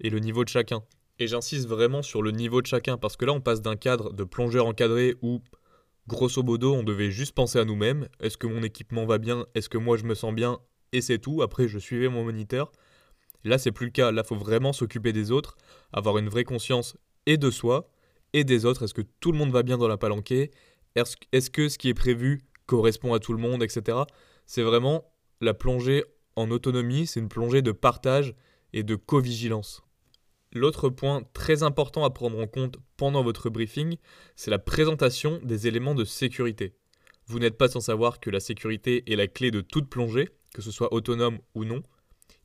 et 0.00 0.10
le 0.10 0.18
niveau 0.18 0.44
de 0.44 0.48
chacun. 0.48 0.82
Et 1.18 1.26
j'insiste 1.26 1.66
vraiment 1.66 2.02
sur 2.02 2.22
le 2.22 2.30
niveau 2.30 2.62
de 2.62 2.66
chacun 2.66 2.96
parce 2.96 3.16
que 3.16 3.24
là 3.24 3.32
on 3.32 3.40
passe 3.40 3.60
d'un 3.60 3.76
cadre 3.76 4.12
de 4.12 4.24
plongeur 4.24 4.66
encadré 4.66 5.16
où 5.22 5.40
grosso 6.06 6.42
modo 6.42 6.74
on 6.74 6.82
devait 6.84 7.10
juste 7.10 7.34
penser 7.34 7.58
à 7.58 7.64
nous-mêmes. 7.64 8.08
Est-ce 8.20 8.38
que 8.38 8.46
mon 8.46 8.62
équipement 8.62 9.04
va 9.04 9.18
bien? 9.18 9.46
Est-ce 9.54 9.68
que 9.68 9.78
moi 9.78 9.96
je 9.96 10.04
me 10.04 10.14
sens 10.14 10.32
bien? 10.34 10.60
Et 10.92 11.00
c'est 11.00 11.18
tout. 11.18 11.42
Après, 11.42 11.68
je 11.68 11.78
suivais 11.78 12.08
mon 12.08 12.24
moniteur. 12.24 12.72
Là, 13.44 13.58
c'est 13.58 13.72
plus 13.72 13.86
le 13.86 13.92
cas. 13.92 14.10
Là, 14.10 14.24
faut 14.24 14.36
vraiment 14.36 14.72
s'occuper 14.72 15.12
des 15.12 15.30
autres, 15.30 15.56
avoir 15.92 16.18
une 16.18 16.28
vraie 16.28 16.44
conscience 16.44 16.96
et 17.26 17.36
de 17.36 17.50
soi 17.50 17.90
et 18.32 18.44
des 18.44 18.64
autres. 18.64 18.84
Est-ce 18.84 18.94
que 18.94 19.02
tout 19.20 19.32
le 19.32 19.38
monde 19.38 19.50
va 19.50 19.62
bien 19.62 19.76
dans 19.76 19.88
la 19.88 19.96
palanquée? 19.96 20.50
Est-ce 20.94 21.50
que 21.50 21.68
ce 21.68 21.78
qui 21.78 21.88
est 21.88 21.94
prévu 21.94 22.40
correspond 22.66 23.12
à 23.14 23.18
tout 23.18 23.32
le 23.32 23.38
monde, 23.38 23.62
etc. 23.62 23.98
C'est 24.46 24.62
vraiment 24.62 25.12
la 25.40 25.54
plongée 25.54 26.04
en 26.36 26.50
autonomie. 26.50 27.06
C'est 27.06 27.20
une 27.20 27.28
plongée 27.28 27.62
de 27.62 27.72
partage 27.72 28.34
et 28.72 28.82
de 28.82 28.94
co-vigilance. 28.94 29.82
L'autre 30.52 30.88
point 30.88 31.22
très 31.34 31.62
important 31.62 32.04
à 32.04 32.10
prendre 32.10 32.38
en 32.38 32.46
compte 32.46 32.78
pendant 32.96 33.22
votre 33.22 33.50
briefing, 33.50 33.96
c'est 34.36 34.50
la 34.50 34.58
présentation 34.58 35.40
des 35.42 35.66
éléments 35.66 35.94
de 35.94 36.04
sécurité. 36.04 36.74
Vous 37.26 37.38
n'êtes 37.38 37.58
pas 37.58 37.68
sans 37.68 37.80
savoir 37.80 38.20
que 38.20 38.30
la 38.30 38.40
sécurité 38.40 39.04
est 39.12 39.16
la 39.16 39.26
clé 39.26 39.50
de 39.50 39.60
toute 39.60 39.90
plongée 39.90 40.30
que 40.54 40.62
ce 40.62 40.70
soit 40.70 40.92
autonome 40.92 41.38
ou 41.54 41.64
non. 41.64 41.82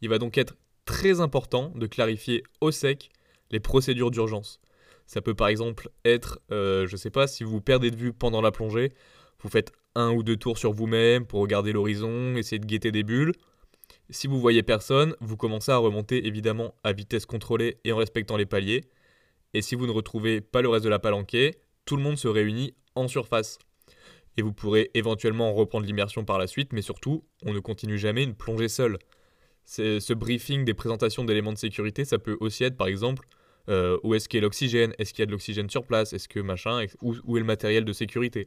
Il 0.01 0.09
va 0.09 0.19
donc 0.19 0.37
être 0.37 0.55
très 0.85 1.21
important 1.21 1.71
de 1.75 1.87
clarifier 1.87 2.43
au 2.61 2.71
sec 2.71 3.09
les 3.51 3.59
procédures 3.59 4.11
d'urgence. 4.11 4.59
Ça 5.05 5.21
peut 5.21 5.33
par 5.33 5.47
exemple 5.47 5.89
être, 6.05 6.39
euh, 6.51 6.87
je 6.87 6.93
ne 6.93 6.97
sais 6.97 7.09
pas, 7.09 7.27
si 7.27 7.43
vous 7.43 7.61
perdez 7.61 7.91
de 7.91 7.95
vue 7.95 8.13
pendant 8.13 8.41
la 8.41 8.51
plongée, 8.51 8.93
vous 9.41 9.49
faites 9.49 9.71
un 9.95 10.11
ou 10.11 10.23
deux 10.23 10.37
tours 10.37 10.57
sur 10.57 10.71
vous-même 10.71 11.25
pour 11.25 11.41
regarder 11.41 11.71
l'horizon, 11.71 12.35
essayer 12.35 12.59
de 12.59 12.65
guetter 12.65 12.91
des 12.91 13.03
bulles. 13.03 13.33
Si 14.13 14.27
vous 14.27 14.39
voyez 14.39 14.61
personne, 14.61 15.15
vous 15.21 15.37
commencez 15.37 15.71
à 15.71 15.77
remonter 15.77 16.27
évidemment 16.27 16.75
à 16.83 16.93
vitesse 16.93 17.25
contrôlée 17.25 17.79
et 17.83 17.91
en 17.91 17.97
respectant 17.97 18.37
les 18.37 18.45
paliers. 18.45 18.81
Et 19.55 19.63
si 19.63 19.73
vous 19.73 19.87
ne 19.87 19.91
retrouvez 19.91 20.39
pas 20.39 20.61
le 20.61 20.69
reste 20.69 20.85
de 20.85 20.89
la 20.89 20.99
palanquée, 20.99 21.55
tout 21.85 21.97
le 21.97 22.03
monde 22.03 22.17
se 22.17 22.27
réunit 22.27 22.75
en 22.93 23.07
surface 23.07 23.57
et 24.37 24.43
vous 24.43 24.53
pourrez 24.53 24.91
éventuellement 24.93 25.51
reprendre 25.53 25.87
l'immersion 25.87 26.25
par 26.25 26.37
la 26.37 26.45
suite, 26.45 26.73
mais 26.73 26.83
surtout, 26.83 27.23
on 27.43 27.53
ne 27.53 27.59
continue 27.59 27.97
jamais 27.97 28.23
une 28.23 28.35
plongée 28.35 28.69
seule. 28.69 28.99
Ce 29.65 30.13
briefing 30.13 30.63
des 30.63 30.75
présentations 30.75 31.25
d'éléments 31.25 31.53
de 31.53 31.57
sécurité, 31.57 32.05
ça 32.05 32.19
peut 32.19 32.37
aussi 32.39 32.63
être 32.65 32.77
par 32.77 32.87
exemple 32.87 33.27
euh, 33.69 33.97
où 34.03 34.13
est-ce 34.13 34.29
qu'il 34.29 34.37
y 34.37 34.41
a 34.41 34.43
l'oxygène, 34.43 34.93
est-ce 34.99 35.13
qu'il 35.13 35.21
y 35.21 35.23
a 35.23 35.25
de 35.25 35.31
l'oxygène 35.31 35.71
sur 35.71 35.87
place, 35.87 36.13
est-ce 36.13 36.27
que 36.27 36.39
machin, 36.39 36.85
où 37.01 37.37
est 37.37 37.39
le 37.39 37.45
matériel 37.45 37.83
de 37.83 37.93
sécurité? 37.93 38.45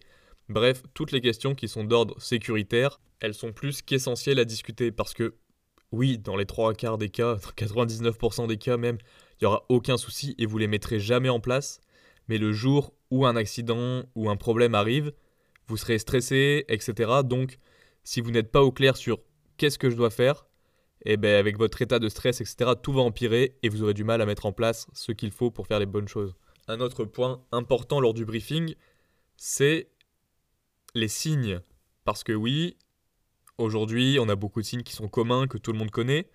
Bref, 0.49 0.82
toutes 0.94 1.11
les 1.11 1.20
questions 1.20 1.56
qui 1.56 1.66
sont 1.66 1.82
d'ordre 1.82 2.20
sécuritaire, 2.20 3.00
elles 3.18 3.35
sont 3.35 3.52
plus 3.52 3.82
qu'essentielles 3.82 4.38
à 4.38 4.44
discuter 4.44 4.92
parce 4.92 5.12
que, 5.12 5.35
oui, 5.92 6.18
dans 6.18 6.36
les 6.36 6.46
trois 6.46 6.74
quarts 6.74 6.98
des 6.98 7.08
cas, 7.08 7.36
99% 7.56 8.46
des 8.46 8.56
cas 8.56 8.76
même, 8.76 8.98
il 9.40 9.44
n'y 9.44 9.46
aura 9.46 9.64
aucun 9.68 9.96
souci 9.96 10.34
et 10.38 10.46
vous 10.46 10.58
les 10.58 10.66
mettrez 10.66 11.00
jamais 11.00 11.28
en 11.28 11.40
place. 11.40 11.80
mais 12.28 12.38
le 12.38 12.52
jour 12.52 12.92
où 13.10 13.24
un 13.24 13.36
accident 13.36 14.02
ou 14.16 14.28
un 14.30 14.36
problème 14.36 14.74
arrive, 14.74 15.12
vous 15.68 15.76
serez 15.76 15.98
stressé, 15.98 16.64
etc. 16.68 17.20
Donc, 17.24 17.58
si 18.02 18.20
vous 18.20 18.30
n'êtes 18.32 18.50
pas 18.50 18.62
au 18.62 18.72
clair 18.72 18.96
sur 18.96 19.20
qu'est-ce 19.56 19.78
que 19.78 19.90
je 19.90 19.96
dois 19.96 20.10
faire, 20.10 20.46
eh 21.04 21.16
ben 21.16 21.36
avec 21.36 21.58
votre 21.58 21.80
état 21.82 21.98
de 21.98 22.08
stress, 22.08 22.40
etc., 22.40 22.72
tout 22.82 22.92
va 22.92 23.02
empirer 23.02 23.56
et 23.62 23.68
vous 23.68 23.82
aurez 23.82 23.94
du 23.94 24.04
mal 24.04 24.20
à 24.20 24.26
mettre 24.26 24.46
en 24.46 24.52
place 24.52 24.88
ce 24.92 25.12
qu'il 25.12 25.30
faut 25.30 25.50
pour 25.50 25.66
faire 25.66 25.78
les 25.78 25.86
bonnes 25.86 26.08
choses. 26.08 26.34
Un 26.68 26.80
autre 26.80 27.04
point 27.04 27.44
important 27.52 28.00
lors 28.00 28.14
du 28.14 28.24
briefing, 28.24 28.74
c'est 29.36 29.88
les 30.94 31.08
signes. 31.08 31.60
Parce 32.04 32.24
que 32.24 32.32
oui, 32.32 32.76
aujourd'hui, 33.58 34.18
on 34.20 34.28
a 34.28 34.36
beaucoup 34.36 34.60
de 34.60 34.66
signes 34.66 34.82
qui 34.82 34.92
sont 34.92 35.08
communs, 35.08 35.46
que 35.46 35.58
tout 35.58 35.72
le 35.72 35.78
monde 35.78 35.90
connaît, 35.90 36.28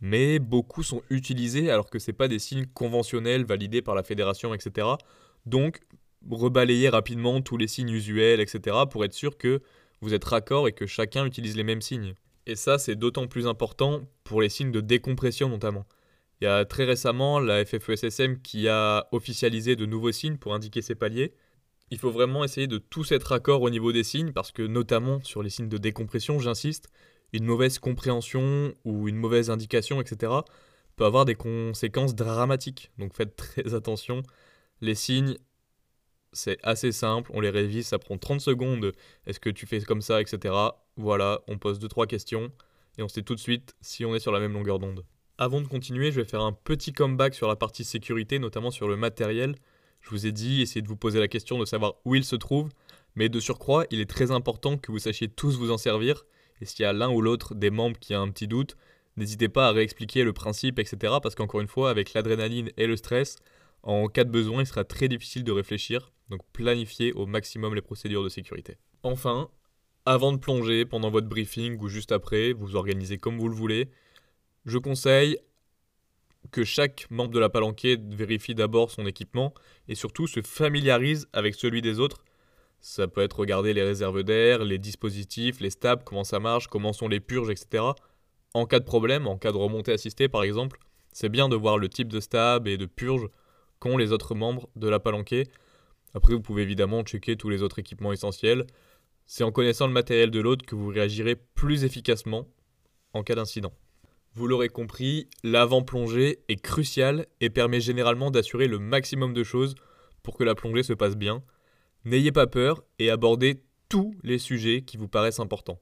mais 0.00 0.38
beaucoup 0.38 0.82
sont 0.82 1.02
utilisés 1.10 1.70
alors 1.70 1.90
que 1.90 1.98
ce 1.98 2.10
pas 2.10 2.28
des 2.28 2.38
signes 2.38 2.66
conventionnels 2.66 3.44
validés 3.44 3.82
par 3.82 3.94
la 3.94 4.02
fédération, 4.02 4.54
etc. 4.54 4.86
Donc, 5.46 5.80
rebalayer 6.30 6.88
rapidement 6.88 7.40
tous 7.40 7.56
les 7.56 7.68
signes 7.68 7.90
usuels, 7.90 8.40
etc., 8.40 8.76
pour 8.90 9.04
être 9.04 9.14
sûr 9.14 9.38
que 9.38 9.62
vous 10.00 10.14
êtes 10.14 10.24
raccord 10.24 10.68
et 10.68 10.72
que 10.72 10.86
chacun 10.86 11.24
utilise 11.24 11.56
les 11.56 11.64
mêmes 11.64 11.82
signes. 11.82 12.14
Et 12.46 12.54
ça, 12.54 12.78
c'est 12.78 12.96
d'autant 12.96 13.26
plus 13.26 13.46
important 13.46 14.02
pour 14.24 14.42
les 14.42 14.48
signes 14.48 14.70
de 14.70 14.80
décompression 14.80 15.48
notamment. 15.48 15.86
Il 16.40 16.44
y 16.44 16.48
a 16.48 16.64
très 16.64 16.84
récemment 16.84 17.40
la 17.40 17.64
FFESSM 17.64 18.42
qui 18.42 18.68
a 18.68 19.08
officialisé 19.12 19.74
de 19.74 19.86
nouveaux 19.86 20.12
signes 20.12 20.36
pour 20.36 20.54
indiquer 20.54 20.82
ces 20.82 20.94
paliers. 20.94 21.32
Il 21.90 21.98
faut 21.98 22.10
vraiment 22.10 22.42
essayer 22.42 22.66
de 22.66 22.78
tous 22.78 23.12
être 23.12 23.28
raccord 23.28 23.62
au 23.62 23.70
niveau 23.70 23.92
des 23.92 24.02
signes 24.02 24.32
parce 24.32 24.50
que 24.50 24.62
notamment 24.62 25.22
sur 25.22 25.42
les 25.42 25.50
signes 25.50 25.68
de 25.68 25.78
décompression, 25.78 26.40
j'insiste, 26.40 26.88
une 27.32 27.44
mauvaise 27.44 27.78
compréhension 27.78 28.74
ou 28.84 29.08
une 29.08 29.16
mauvaise 29.16 29.50
indication, 29.50 30.00
etc., 30.00 30.32
peut 30.96 31.04
avoir 31.04 31.24
des 31.24 31.34
conséquences 31.34 32.14
dramatiques. 32.14 32.90
Donc 32.98 33.14
faites 33.14 33.36
très 33.54 33.74
attention. 33.74 34.22
Les 34.80 34.94
signes, 34.94 35.36
c'est 36.32 36.58
assez 36.62 36.90
simple, 36.92 37.30
on 37.34 37.40
les 37.40 37.50
révise, 37.50 37.86
ça 37.86 37.98
prend 37.98 38.18
30 38.18 38.40
secondes. 38.40 38.92
Est-ce 39.26 39.40
que 39.40 39.50
tu 39.50 39.66
fais 39.66 39.80
comme 39.82 40.02
ça, 40.02 40.20
etc. 40.20 40.54
Voilà, 40.96 41.42
on 41.46 41.58
pose 41.58 41.78
2-3 41.78 42.06
questions 42.06 42.50
et 42.98 43.02
on 43.02 43.08
sait 43.08 43.22
tout 43.22 43.34
de 43.34 43.40
suite 43.40 43.74
si 43.80 44.04
on 44.04 44.14
est 44.14 44.20
sur 44.20 44.32
la 44.32 44.40
même 44.40 44.52
longueur 44.52 44.78
d'onde. 44.78 45.04
Avant 45.38 45.60
de 45.60 45.68
continuer, 45.68 46.10
je 46.10 46.20
vais 46.20 46.26
faire 46.26 46.40
un 46.40 46.52
petit 46.52 46.92
comeback 46.92 47.34
sur 47.34 47.46
la 47.46 47.56
partie 47.56 47.84
sécurité, 47.84 48.38
notamment 48.38 48.70
sur 48.70 48.88
le 48.88 48.96
matériel. 48.96 49.54
Je 50.06 50.10
vous 50.12 50.26
ai 50.26 50.30
dit, 50.32 50.62
essayez 50.62 50.82
de 50.82 50.86
vous 50.88 50.96
poser 50.96 51.18
la 51.18 51.26
question 51.26 51.58
de 51.58 51.64
savoir 51.64 51.94
où 52.04 52.14
il 52.14 52.24
se 52.24 52.36
trouve, 52.36 52.70
mais 53.16 53.28
de 53.28 53.40
surcroît, 53.40 53.86
il 53.90 54.00
est 54.00 54.08
très 54.08 54.30
important 54.30 54.78
que 54.78 54.92
vous 54.92 55.00
sachiez 55.00 55.26
tous 55.26 55.58
vous 55.58 55.72
en 55.72 55.78
servir 55.78 56.24
et 56.60 56.64
s'il 56.64 56.82
y 56.82 56.86
a 56.86 56.92
l'un 56.92 57.10
ou 57.10 57.20
l'autre 57.20 57.56
des 57.56 57.70
membres 57.70 57.98
qui 57.98 58.14
a 58.14 58.20
un 58.20 58.30
petit 58.30 58.46
doute, 58.46 58.76
n'hésitez 59.16 59.48
pas 59.48 59.66
à 59.66 59.72
réexpliquer 59.72 60.22
le 60.22 60.32
principe, 60.32 60.78
etc. 60.78 61.14
Parce 61.20 61.34
qu'encore 61.34 61.60
une 61.60 61.66
fois, 61.66 61.90
avec 61.90 62.14
l'adrénaline 62.14 62.70
et 62.76 62.86
le 62.86 62.96
stress, 62.96 63.36
en 63.82 64.06
cas 64.06 64.22
de 64.22 64.30
besoin, 64.30 64.62
il 64.62 64.66
sera 64.66 64.84
très 64.84 65.08
difficile 65.08 65.42
de 65.42 65.52
réfléchir. 65.52 66.12
Donc 66.28 66.40
planifiez 66.52 67.12
au 67.12 67.26
maximum 67.26 67.74
les 67.74 67.82
procédures 67.82 68.22
de 68.22 68.28
sécurité. 68.28 68.76
Enfin, 69.02 69.50
avant 70.04 70.32
de 70.32 70.38
plonger, 70.38 70.84
pendant 70.84 71.10
votre 71.10 71.28
briefing 71.28 71.78
ou 71.80 71.88
juste 71.88 72.12
après, 72.12 72.52
vous 72.52 72.76
organisez 72.76 73.18
comme 73.18 73.38
vous 73.38 73.48
le 73.48 73.56
voulez. 73.56 73.88
Je 74.66 74.78
conseille 74.78 75.38
que 76.50 76.64
chaque 76.64 77.06
membre 77.10 77.32
de 77.32 77.38
la 77.38 77.48
palanquée 77.48 77.98
vérifie 78.00 78.54
d'abord 78.54 78.90
son 78.90 79.06
équipement 79.06 79.54
et 79.88 79.94
surtout 79.94 80.26
se 80.26 80.40
familiarise 80.42 81.26
avec 81.32 81.54
celui 81.54 81.82
des 81.82 82.00
autres 82.00 82.22
ça 82.80 83.08
peut 83.08 83.22
être 83.22 83.40
regarder 83.40 83.74
les 83.74 83.82
réserves 83.82 84.22
d'air, 84.22 84.64
les 84.64 84.78
dispositifs, 84.78 85.60
les 85.60 85.70
stabs, 85.70 86.04
comment 86.04 86.22
ça 86.22 86.38
marche, 86.38 86.68
comment 86.68 86.92
sont 86.92 87.08
les 87.08 87.18
purges, 87.18 87.50
etc. 87.50 87.84
En 88.54 88.66
cas 88.66 88.78
de 88.78 88.84
problème, 88.84 89.26
en 89.26 89.36
cas 89.36 89.50
de 89.50 89.56
remontée 89.56 89.92
assistée 89.92 90.28
par 90.28 90.44
exemple, 90.44 90.78
c'est 91.12 91.28
bien 91.28 91.48
de 91.48 91.56
voir 91.56 91.78
le 91.78 91.88
type 91.88 92.08
de 92.08 92.20
stab 92.20 92.68
et 92.68 92.76
de 92.76 92.86
purge 92.86 93.28
qu'ont 93.80 93.96
les 93.96 94.12
autres 94.12 94.34
membres 94.34 94.68
de 94.76 94.88
la 94.88 95.00
palanquée. 95.00 95.48
Après, 96.14 96.32
vous 96.32 96.40
pouvez 96.40 96.62
évidemment 96.62 97.02
checker 97.02 97.36
tous 97.36 97.50
les 97.50 97.62
autres 97.62 97.78
équipements 97.78 98.12
essentiels. 98.12 98.66
C'est 99.26 99.44
en 99.44 99.50
connaissant 99.50 99.86
le 99.86 99.92
matériel 99.92 100.30
de 100.30 100.40
l'autre 100.40 100.64
que 100.64 100.76
vous 100.76 100.88
réagirez 100.88 101.34
plus 101.34 101.84
efficacement 101.84 102.46
en 103.12 103.22
cas 103.22 103.34
d'incident. 103.34 103.72
Vous 104.36 104.46
l'aurez 104.46 104.68
compris, 104.68 105.30
l'avant-plongée 105.44 106.40
est 106.48 106.60
crucial 106.60 107.26
et 107.40 107.48
permet 107.48 107.80
généralement 107.80 108.30
d'assurer 108.30 108.68
le 108.68 108.78
maximum 108.78 109.32
de 109.32 109.42
choses 109.42 109.74
pour 110.22 110.36
que 110.36 110.44
la 110.44 110.54
plongée 110.54 110.82
se 110.82 110.92
passe 110.92 111.16
bien. 111.16 111.42
N'ayez 112.04 112.32
pas 112.32 112.46
peur 112.46 112.84
et 112.98 113.08
abordez 113.08 113.62
tous 113.88 114.14
les 114.22 114.36
sujets 114.36 114.82
qui 114.82 114.98
vous 114.98 115.08
paraissent 115.08 115.40
importants. 115.40 115.80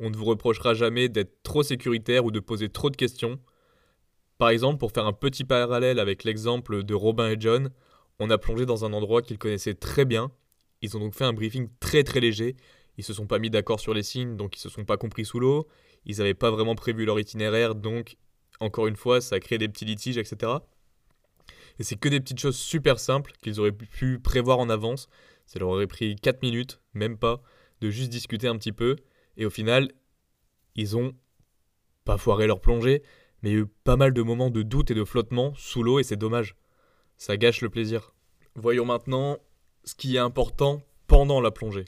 On 0.00 0.10
ne 0.10 0.16
vous 0.16 0.24
reprochera 0.24 0.74
jamais 0.74 1.08
d'être 1.08 1.40
trop 1.44 1.62
sécuritaire 1.62 2.24
ou 2.24 2.32
de 2.32 2.40
poser 2.40 2.68
trop 2.68 2.90
de 2.90 2.96
questions. 2.96 3.38
Par 4.38 4.48
exemple, 4.48 4.78
pour 4.78 4.90
faire 4.90 5.06
un 5.06 5.12
petit 5.12 5.44
parallèle 5.44 6.00
avec 6.00 6.24
l'exemple 6.24 6.82
de 6.82 6.94
Robin 6.94 7.30
et 7.30 7.36
John, 7.38 7.70
on 8.18 8.28
a 8.28 8.38
plongé 8.38 8.66
dans 8.66 8.84
un 8.84 8.92
endroit 8.92 9.22
qu'ils 9.22 9.38
connaissaient 9.38 9.74
très 9.74 10.04
bien. 10.04 10.32
Ils 10.82 10.96
ont 10.96 11.00
donc 11.00 11.14
fait 11.14 11.24
un 11.26 11.32
briefing 11.32 11.68
très 11.78 12.02
très 12.02 12.18
léger. 12.18 12.56
Ils 12.96 13.04
se 13.04 13.12
sont 13.12 13.26
pas 13.26 13.38
mis 13.38 13.50
d'accord 13.50 13.80
sur 13.80 13.94
les 13.94 14.02
signes, 14.02 14.36
donc 14.36 14.56
ils 14.56 14.60
se 14.60 14.68
sont 14.68 14.84
pas 14.84 14.96
compris 14.96 15.24
sous 15.24 15.40
l'eau. 15.40 15.66
Ils 16.04 16.18
n'avaient 16.18 16.34
pas 16.34 16.50
vraiment 16.50 16.74
prévu 16.74 17.04
leur 17.04 17.18
itinéraire, 17.18 17.74
donc 17.74 18.16
encore 18.60 18.86
une 18.86 18.96
fois, 18.96 19.20
ça 19.20 19.36
a 19.36 19.40
créé 19.40 19.58
des 19.58 19.68
petits 19.68 19.84
litiges, 19.84 20.18
etc. 20.18 20.52
Et 21.78 21.84
c'est 21.84 21.96
que 21.96 22.08
des 22.08 22.20
petites 22.20 22.38
choses 22.38 22.56
super 22.56 23.00
simples 23.00 23.32
qu'ils 23.40 23.58
auraient 23.58 23.72
pu 23.72 24.20
prévoir 24.20 24.58
en 24.58 24.70
avance. 24.70 25.08
Ça 25.46 25.58
leur 25.58 25.68
aurait 25.68 25.86
pris 25.86 26.14
4 26.16 26.42
minutes, 26.42 26.80
même 26.94 27.18
pas, 27.18 27.42
de 27.80 27.90
juste 27.90 28.10
discuter 28.10 28.46
un 28.46 28.56
petit 28.56 28.72
peu. 28.72 28.96
Et 29.36 29.44
au 29.44 29.50
final, 29.50 29.90
ils 30.76 30.96
ont 30.96 31.14
pas 32.04 32.16
foiré 32.18 32.46
leur 32.46 32.60
plongée, 32.60 33.02
mais 33.42 33.52
eu 33.52 33.66
pas 33.66 33.96
mal 33.96 34.12
de 34.12 34.22
moments 34.22 34.50
de 34.50 34.62
doute 34.62 34.90
et 34.90 34.94
de 34.94 35.04
flottement 35.04 35.52
sous 35.56 35.82
l'eau 35.82 35.98
et 35.98 36.04
c'est 36.04 36.16
dommage. 36.16 36.56
Ça 37.16 37.36
gâche 37.36 37.60
le 37.60 37.70
plaisir. 37.70 38.14
Voyons 38.54 38.84
maintenant 38.84 39.38
ce 39.84 39.94
qui 39.94 40.16
est 40.16 40.20
important 40.20 40.82
pendant 41.06 41.40
la 41.40 41.50
plongée. 41.50 41.84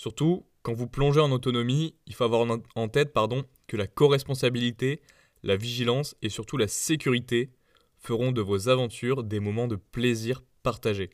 Surtout, 0.00 0.46
quand 0.62 0.72
vous 0.72 0.86
plongez 0.86 1.20
en 1.20 1.30
autonomie, 1.30 1.94
il 2.06 2.14
faut 2.14 2.24
avoir 2.24 2.46
en 2.74 2.88
tête 2.88 3.12
pardon, 3.12 3.44
que 3.66 3.76
la 3.76 3.86
co-responsabilité, 3.86 5.02
la 5.42 5.56
vigilance 5.56 6.16
et 6.22 6.30
surtout 6.30 6.56
la 6.56 6.68
sécurité 6.68 7.50
feront 7.98 8.32
de 8.32 8.40
vos 8.40 8.70
aventures 8.70 9.24
des 9.24 9.40
moments 9.40 9.68
de 9.68 9.76
plaisir 9.76 10.42
partagés. 10.62 11.10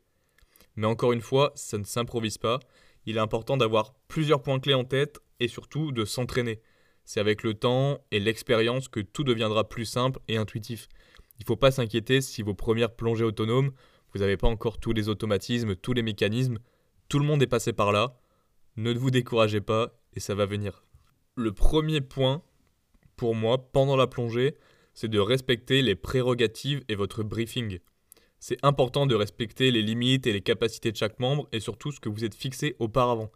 Mais 0.76 0.86
encore 0.86 1.10
une 1.10 1.20
fois, 1.20 1.50
ça 1.56 1.78
ne 1.78 1.82
s'improvise 1.82 2.38
pas. 2.38 2.60
Il 3.06 3.16
est 3.16 3.20
important 3.20 3.56
d'avoir 3.56 3.92
plusieurs 4.06 4.40
points 4.40 4.60
clés 4.60 4.74
en 4.74 4.84
tête 4.84 5.18
et 5.40 5.48
surtout 5.48 5.90
de 5.90 6.04
s'entraîner. 6.04 6.60
C'est 7.04 7.18
avec 7.18 7.42
le 7.42 7.54
temps 7.54 7.98
et 8.12 8.20
l'expérience 8.20 8.86
que 8.86 9.00
tout 9.00 9.24
deviendra 9.24 9.68
plus 9.68 9.84
simple 9.84 10.20
et 10.28 10.36
intuitif. 10.36 10.86
Il 11.40 11.42
ne 11.42 11.46
faut 11.46 11.56
pas 11.56 11.72
s'inquiéter 11.72 12.20
si 12.20 12.40
vos 12.40 12.54
premières 12.54 12.94
plongées 12.94 13.24
autonomes, 13.24 13.72
vous 14.14 14.20
n'avez 14.20 14.36
pas 14.36 14.46
encore 14.46 14.78
tous 14.78 14.92
les 14.92 15.08
automatismes, 15.08 15.74
tous 15.74 15.92
les 15.92 16.02
mécanismes. 16.02 16.60
Tout 17.08 17.18
le 17.18 17.24
monde 17.24 17.42
est 17.42 17.48
passé 17.48 17.72
par 17.72 17.90
là. 17.90 18.16
Ne 18.78 18.92
vous 18.92 19.10
découragez 19.10 19.62
pas 19.62 19.98
et 20.14 20.20
ça 20.20 20.34
va 20.34 20.44
venir. 20.44 20.84
Le 21.34 21.52
premier 21.52 22.02
point, 22.02 22.42
pour 23.16 23.34
moi, 23.34 23.70
pendant 23.72 23.96
la 23.96 24.06
plongée, 24.06 24.54
c'est 24.92 25.08
de 25.08 25.18
respecter 25.18 25.80
les 25.80 25.94
prérogatives 25.94 26.84
et 26.88 26.94
votre 26.94 27.22
briefing. 27.22 27.78
C'est 28.38 28.62
important 28.62 29.06
de 29.06 29.14
respecter 29.14 29.70
les 29.70 29.80
limites 29.80 30.26
et 30.26 30.32
les 30.34 30.42
capacités 30.42 30.92
de 30.92 30.96
chaque 30.98 31.18
membre 31.20 31.48
et 31.52 31.60
surtout 31.60 31.90
ce 31.90 32.00
que 32.00 32.10
vous 32.10 32.24
êtes 32.24 32.34
fixé 32.34 32.76
auparavant. 32.78 33.32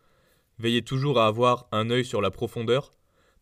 Veillez 0.58 0.82
toujours 0.82 1.18
à 1.18 1.26
avoir 1.26 1.68
un 1.72 1.88
œil 1.88 2.04
sur 2.04 2.20
la 2.20 2.30
profondeur. 2.30 2.90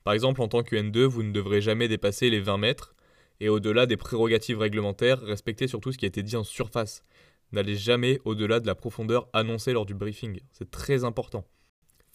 Par 0.05 0.15
exemple, 0.15 0.41
en 0.41 0.47
tant 0.47 0.63
que 0.63 0.77
N2, 0.77 1.03
vous 1.03 1.25
ne 1.25 1.33
devrez 1.33 1.61
jamais 1.61 1.89
dépasser 1.89 2.31
les 2.31 2.41
20 2.41 2.59
mètres. 2.59 2.95
Et 3.41 3.49
au-delà 3.49 3.87
des 3.87 3.97
prérogatives 3.97 4.59
réglementaires, 4.59 5.21
respectez 5.21 5.67
surtout 5.67 5.91
ce 5.91 5.99
qui 5.99 6.05
a 6.05 6.09
été 6.09 6.23
dit 6.23 6.37
en 6.37 6.45
surface. 6.45 7.03
N'allez 7.51 7.75
jamais 7.75 8.21
au-delà 8.25 8.61
de 8.61 8.69
la 8.69 8.77
profondeur 8.77 9.29
annoncée 9.33 9.73
lors 9.73 9.87
du 9.87 9.95
briefing. 9.95 10.39
C'est 10.53 10.71
très 10.71 11.03
important. 11.03 11.45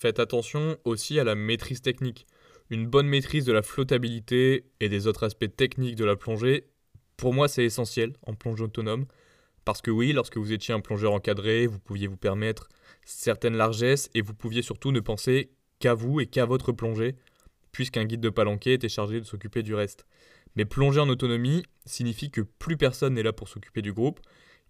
Faites 0.03 0.19
attention 0.19 0.77
aussi 0.83 1.17
à 1.17 1.23
la 1.23 1.33
maîtrise 1.33 1.81
technique. 1.81 2.27
Une 2.69 2.87
bonne 2.87 3.07
maîtrise 3.07 3.45
de 3.45 3.53
la 3.53 3.61
flottabilité 3.61 4.65
et 4.81 4.89
des 4.89 5.07
autres 5.07 5.23
aspects 5.23 5.55
techniques 5.55 5.95
de 5.95 6.03
la 6.03 6.17
plongée, 6.17 6.65
pour 7.15 7.33
moi 7.33 7.47
c'est 7.47 7.63
essentiel 7.63 8.11
en 8.27 8.33
plongée 8.33 8.65
autonome. 8.65 9.05
Parce 9.63 9.81
que 9.81 9.91
oui, 9.91 10.11
lorsque 10.11 10.35
vous 10.35 10.51
étiez 10.51 10.73
un 10.73 10.81
plongeur 10.81 11.13
encadré, 11.13 11.67
vous 11.67 11.79
pouviez 11.79 12.07
vous 12.07 12.17
permettre 12.17 12.67
certaines 13.05 13.55
largesses 13.55 14.09
et 14.13 14.21
vous 14.21 14.33
pouviez 14.33 14.61
surtout 14.61 14.91
ne 14.91 14.99
penser 14.99 15.51
qu'à 15.79 15.93
vous 15.93 16.19
et 16.19 16.25
qu'à 16.25 16.43
votre 16.43 16.73
plongée, 16.73 17.15
puisqu'un 17.71 18.03
guide 18.03 18.19
de 18.19 18.29
palanquet 18.29 18.73
était 18.73 18.89
chargé 18.89 19.21
de 19.21 19.25
s'occuper 19.25 19.63
du 19.63 19.73
reste. 19.73 20.05
Mais 20.57 20.65
plonger 20.65 20.99
en 20.99 21.07
autonomie 21.07 21.63
signifie 21.85 22.29
que 22.29 22.41
plus 22.41 22.75
personne 22.75 23.13
n'est 23.13 23.23
là 23.23 23.31
pour 23.31 23.47
s'occuper 23.47 23.81
du 23.81 23.93
groupe. 23.93 24.19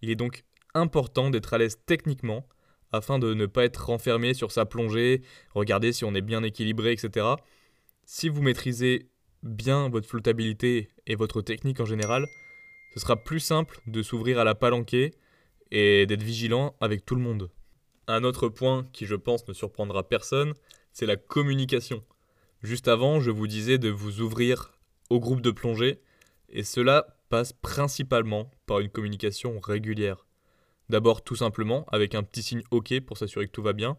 Il 0.00 0.10
est 0.10 0.14
donc 0.14 0.44
important 0.74 1.30
d'être 1.30 1.54
à 1.54 1.58
l'aise 1.58 1.80
techniquement 1.86 2.46
afin 2.94 3.18
de 3.18 3.34
ne 3.34 3.46
pas 3.46 3.64
être 3.64 3.86
renfermé 3.86 4.34
sur 4.34 4.52
sa 4.52 4.64
plongée, 4.64 5.22
regarder 5.54 5.92
si 5.92 6.04
on 6.04 6.14
est 6.14 6.20
bien 6.20 6.42
équilibré, 6.42 6.92
etc. 6.92 7.26
Si 8.04 8.28
vous 8.28 8.42
maîtrisez 8.42 9.08
bien 9.42 9.88
votre 9.88 10.08
flottabilité 10.08 10.88
et 11.06 11.16
votre 11.16 11.42
technique 11.42 11.80
en 11.80 11.84
général, 11.84 12.26
ce 12.94 13.00
sera 13.00 13.16
plus 13.16 13.40
simple 13.40 13.80
de 13.86 14.02
s'ouvrir 14.02 14.38
à 14.38 14.44
la 14.44 14.54
palanquée 14.54 15.14
et 15.70 16.06
d'être 16.06 16.22
vigilant 16.22 16.76
avec 16.80 17.04
tout 17.04 17.14
le 17.14 17.20
monde. 17.20 17.50
Un 18.06 18.22
autre 18.22 18.48
point 18.48 18.86
qui 18.92 19.06
je 19.06 19.14
pense 19.16 19.46
ne 19.48 19.52
surprendra 19.52 20.08
personne, 20.08 20.54
c'est 20.92 21.06
la 21.06 21.16
communication. 21.16 22.04
Juste 22.62 22.88
avant, 22.88 23.20
je 23.20 23.30
vous 23.30 23.46
disais 23.46 23.78
de 23.78 23.88
vous 23.88 24.20
ouvrir 24.20 24.78
au 25.10 25.20
groupe 25.20 25.40
de 25.40 25.50
plongée, 25.50 26.00
et 26.48 26.62
cela 26.62 27.18
passe 27.28 27.52
principalement 27.52 28.50
par 28.66 28.80
une 28.80 28.90
communication 28.90 29.58
régulière. 29.58 30.23
D'abord 30.88 31.22
tout 31.22 31.36
simplement 31.36 31.86
avec 31.90 32.14
un 32.14 32.22
petit 32.22 32.42
signe 32.42 32.62
OK 32.70 32.98
pour 33.00 33.18
s'assurer 33.18 33.46
que 33.46 33.52
tout 33.52 33.62
va 33.62 33.72
bien, 33.72 33.96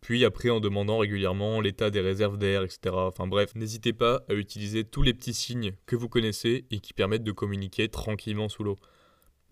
puis 0.00 0.24
après 0.24 0.50
en 0.50 0.60
demandant 0.60 0.98
régulièrement 0.98 1.60
l'état 1.60 1.90
des 1.90 2.00
réserves 2.00 2.38
d'air, 2.38 2.62
etc. 2.62 2.78
Enfin 2.92 3.26
bref, 3.26 3.54
n'hésitez 3.54 3.92
pas 3.92 4.22
à 4.28 4.34
utiliser 4.34 4.84
tous 4.84 5.02
les 5.02 5.14
petits 5.14 5.34
signes 5.34 5.72
que 5.86 5.96
vous 5.96 6.08
connaissez 6.08 6.66
et 6.70 6.80
qui 6.80 6.92
permettent 6.92 7.24
de 7.24 7.32
communiquer 7.32 7.88
tranquillement 7.88 8.48
sous 8.48 8.64
l'eau. 8.64 8.76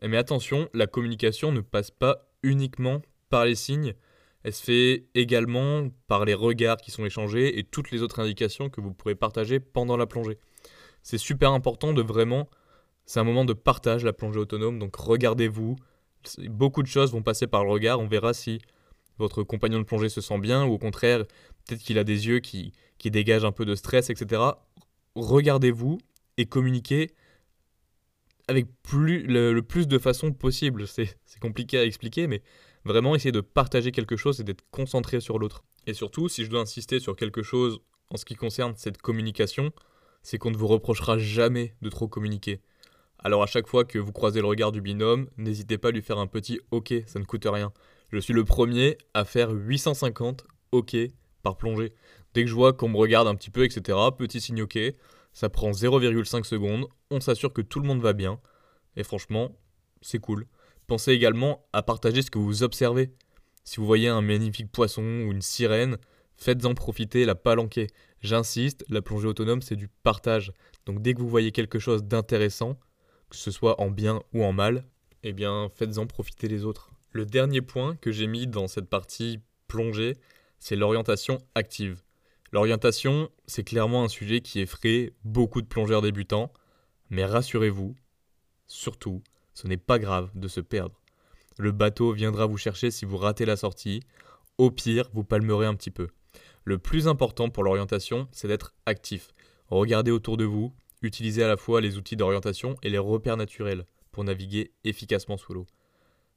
Mais 0.02 0.16
attention, 0.16 0.68
la 0.74 0.86
communication 0.86 1.52
ne 1.52 1.60
passe 1.60 1.90
pas 1.90 2.28
uniquement 2.42 3.02
par 3.28 3.44
les 3.44 3.54
signes, 3.54 3.94
elle 4.44 4.52
se 4.52 4.62
fait 4.62 5.06
également 5.14 5.88
par 6.08 6.24
les 6.24 6.34
regards 6.34 6.78
qui 6.78 6.90
sont 6.90 7.04
échangés 7.04 7.58
et 7.58 7.64
toutes 7.64 7.90
les 7.90 8.02
autres 8.02 8.20
indications 8.20 8.70
que 8.70 8.80
vous 8.80 8.92
pourrez 8.92 9.14
partager 9.14 9.60
pendant 9.60 9.96
la 9.96 10.06
plongée. 10.06 10.38
C'est 11.02 11.18
super 11.18 11.52
important 11.52 11.92
de 11.92 12.02
vraiment... 12.02 12.48
C'est 13.04 13.18
un 13.20 13.24
moment 13.24 13.44
de 13.44 13.52
partage, 13.52 14.04
la 14.04 14.12
plongée 14.12 14.38
autonome, 14.38 14.78
donc 14.78 14.94
regardez-vous. 14.94 15.76
Beaucoup 16.48 16.82
de 16.82 16.88
choses 16.88 17.12
vont 17.12 17.22
passer 17.22 17.46
par 17.46 17.64
le 17.64 17.70
regard, 17.70 18.00
on 18.00 18.06
verra 18.06 18.34
si 18.34 18.60
votre 19.18 19.42
compagnon 19.42 19.78
de 19.78 19.84
plongée 19.84 20.08
se 20.08 20.20
sent 20.20 20.38
bien 20.38 20.64
ou 20.64 20.72
au 20.72 20.78
contraire, 20.78 21.24
peut-être 21.66 21.80
qu'il 21.80 21.98
a 21.98 22.04
des 22.04 22.26
yeux 22.26 22.40
qui, 22.40 22.72
qui 22.98 23.10
dégagent 23.10 23.44
un 23.44 23.52
peu 23.52 23.64
de 23.64 23.74
stress, 23.74 24.10
etc. 24.10 24.42
Regardez-vous 25.14 25.98
et 26.38 26.46
communiquez 26.46 27.10
avec 28.48 28.66
plus, 28.82 29.22
le, 29.22 29.60
plus 29.60 29.86
de 29.86 29.98
façons 29.98 30.32
possible. 30.32 30.86
C'est 30.88 31.16
compliqué 31.40 31.78
à 31.78 31.84
expliquer, 31.84 32.26
mais 32.26 32.42
Vraiment 32.84 33.14
essayer 33.14 33.32
de 33.32 33.40
partager 33.40 33.92
quelque 33.92 34.16
chose 34.16 34.40
et 34.40 34.44
d'être 34.44 34.64
concentré 34.70 35.20
sur 35.20 35.38
l'autre. 35.38 35.64
Et 35.86 35.94
surtout, 35.94 36.28
si 36.28 36.44
je 36.44 36.50
dois 36.50 36.60
insister 36.60 36.98
sur 36.98 37.14
quelque 37.14 37.42
chose 37.42 37.80
en 38.10 38.16
ce 38.16 38.24
qui 38.24 38.34
concerne 38.34 38.74
cette 38.76 38.98
communication, 38.98 39.72
c'est 40.22 40.38
qu'on 40.38 40.50
ne 40.50 40.56
vous 40.56 40.66
reprochera 40.66 41.18
jamais 41.18 41.74
de 41.82 41.90
trop 41.90 42.08
communiquer. 42.08 42.60
Alors 43.24 43.42
à 43.42 43.46
chaque 43.46 43.68
fois 43.68 43.84
que 43.84 43.98
vous 43.98 44.12
croisez 44.12 44.40
le 44.40 44.46
regard 44.46 44.72
du 44.72 44.80
binôme, 44.80 45.28
n'hésitez 45.36 45.78
pas 45.78 45.88
à 45.88 45.90
lui 45.92 46.02
faire 46.02 46.18
un 46.18 46.26
petit 46.26 46.60
OK, 46.72 46.92
ça 47.06 47.20
ne 47.20 47.24
coûte 47.24 47.46
rien. 47.46 47.72
Je 48.10 48.18
suis 48.18 48.34
le 48.34 48.44
premier 48.44 48.98
à 49.14 49.24
faire 49.24 49.50
850 49.50 50.44
OK 50.72 50.96
par 51.42 51.56
plongée. 51.56 51.92
Dès 52.34 52.42
que 52.42 52.48
je 52.48 52.54
vois 52.54 52.72
qu'on 52.72 52.88
me 52.88 52.96
regarde 52.96 53.28
un 53.28 53.34
petit 53.34 53.50
peu, 53.50 53.64
etc., 53.64 53.98
petit 54.18 54.40
signe 54.40 54.62
OK, 54.62 54.78
ça 55.32 55.48
prend 55.48 55.70
0,5 55.70 56.44
secondes, 56.44 56.86
on 57.10 57.20
s'assure 57.20 57.52
que 57.52 57.62
tout 57.62 57.78
le 57.78 57.86
monde 57.86 58.00
va 58.00 58.12
bien, 58.12 58.40
et 58.96 59.04
franchement, 59.04 59.56
c'est 60.00 60.18
cool. 60.18 60.46
Pensez 60.86 61.12
également 61.12 61.64
à 61.72 61.82
partager 61.82 62.22
ce 62.22 62.30
que 62.30 62.38
vous 62.38 62.62
observez. 62.62 63.12
Si 63.64 63.76
vous 63.76 63.86
voyez 63.86 64.08
un 64.08 64.20
magnifique 64.20 64.72
poisson 64.72 65.02
ou 65.02 65.32
une 65.32 65.42
sirène, 65.42 65.96
faites-en 66.36 66.74
profiter 66.74 67.24
la 67.24 67.34
palanquée. 67.34 67.86
J'insiste, 68.20 68.84
la 68.88 69.00
plongée 69.00 69.28
autonome, 69.28 69.62
c'est 69.62 69.76
du 69.76 69.88
partage. 69.88 70.52
Donc 70.86 71.00
dès 71.00 71.14
que 71.14 71.20
vous 71.20 71.28
voyez 71.28 71.52
quelque 71.52 71.78
chose 71.78 72.02
d'intéressant, 72.02 72.78
que 73.32 73.38
ce 73.38 73.50
soit 73.50 73.80
en 73.80 73.90
bien 73.90 74.20
ou 74.34 74.44
en 74.44 74.52
mal, 74.52 74.84
eh 75.22 75.32
bien 75.32 75.70
faites-en 75.74 76.06
profiter 76.06 76.48
les 76.48 76.66
autres. 76.66 76.90
Le 77.12 77.24
dernier 77.24 77.62
point 77.62 77.96
que 77.96 78.12
j'ai 78.12 78.26
mis 78.26 78.46
dans 78.46 78.68
cette 78.68 78.90
partie 78.90 79.40
plongée, 79.68 80.18
c'est 80.58 80.76
l'orientation 80.76 81.38
active. 81.54 82.02
L'orientation, 82.52 83.30
c'est 83.46 83.64
clairement 83.64 84.04
un 84.04 84.08
sujet 84.08 84.42
qui 84.42 84.60
effraie 84.60 85.14
beaucoup 85.24 85.62
de 85.62 85.66
plongeurs 85.66 86.02
débutants, 86.02 86.52
mais 87.08 87.24
rassurez-vous, 87.24 87.96
surtout, 88.66 89.22
ce 89.54 89.66
n'est 89.66 89.78
pas 89.78 89.98
grave 89.98 90.30
de 90.34 90.46
se 90.46 90.60
perdre. 90.60 91.00
Le 91.56 91.72
bateau 91.72 92.12
viendra 92.12 92.44
vous 92.44 92.58
chercher 92.58 92.90
si 92.90 93.06
vous 93.06 93.16
ratez 93.16 93.46
la 93.46 93.56
sortie. 93.56 94.00
Au 94.58 94.70
pire, 94.70 95.08
vous 95.14 95.24
palmerez 95.24 95.64
un 95.64 95.74
petit 95.74 95.90
peu. 95.90 96.08
Le 96.64 96.76
plus 96.76 97.08
important 97.08 97.48
pour 97.48 97.64
l'orientation, 97.64 98.28
c'est 98.30 98.48
d'être 98.48 98.74
actif. 98.84 99.32
Regardez 99.68 100.10
autour 100.10 100.36
de 100.36 100.44
vous, 100.44 100.74
utilisez 101.02 101.42
à 101.42 101.48
la 101.48 101.56
fois 101.56 101.80
les 101.80 101.98
outils 101.98 102.16
d'orientation 102.16 102.76
et 102.82 102.90
les 102.90 102.98
repères 102.98 103.36
naturels 103.36 103.86
pour 104.10 104.24
naviguer 104.24 104.72
efficacement 104.84 105.36
sous 105.36 105.54
l'eau. 105.54 105.66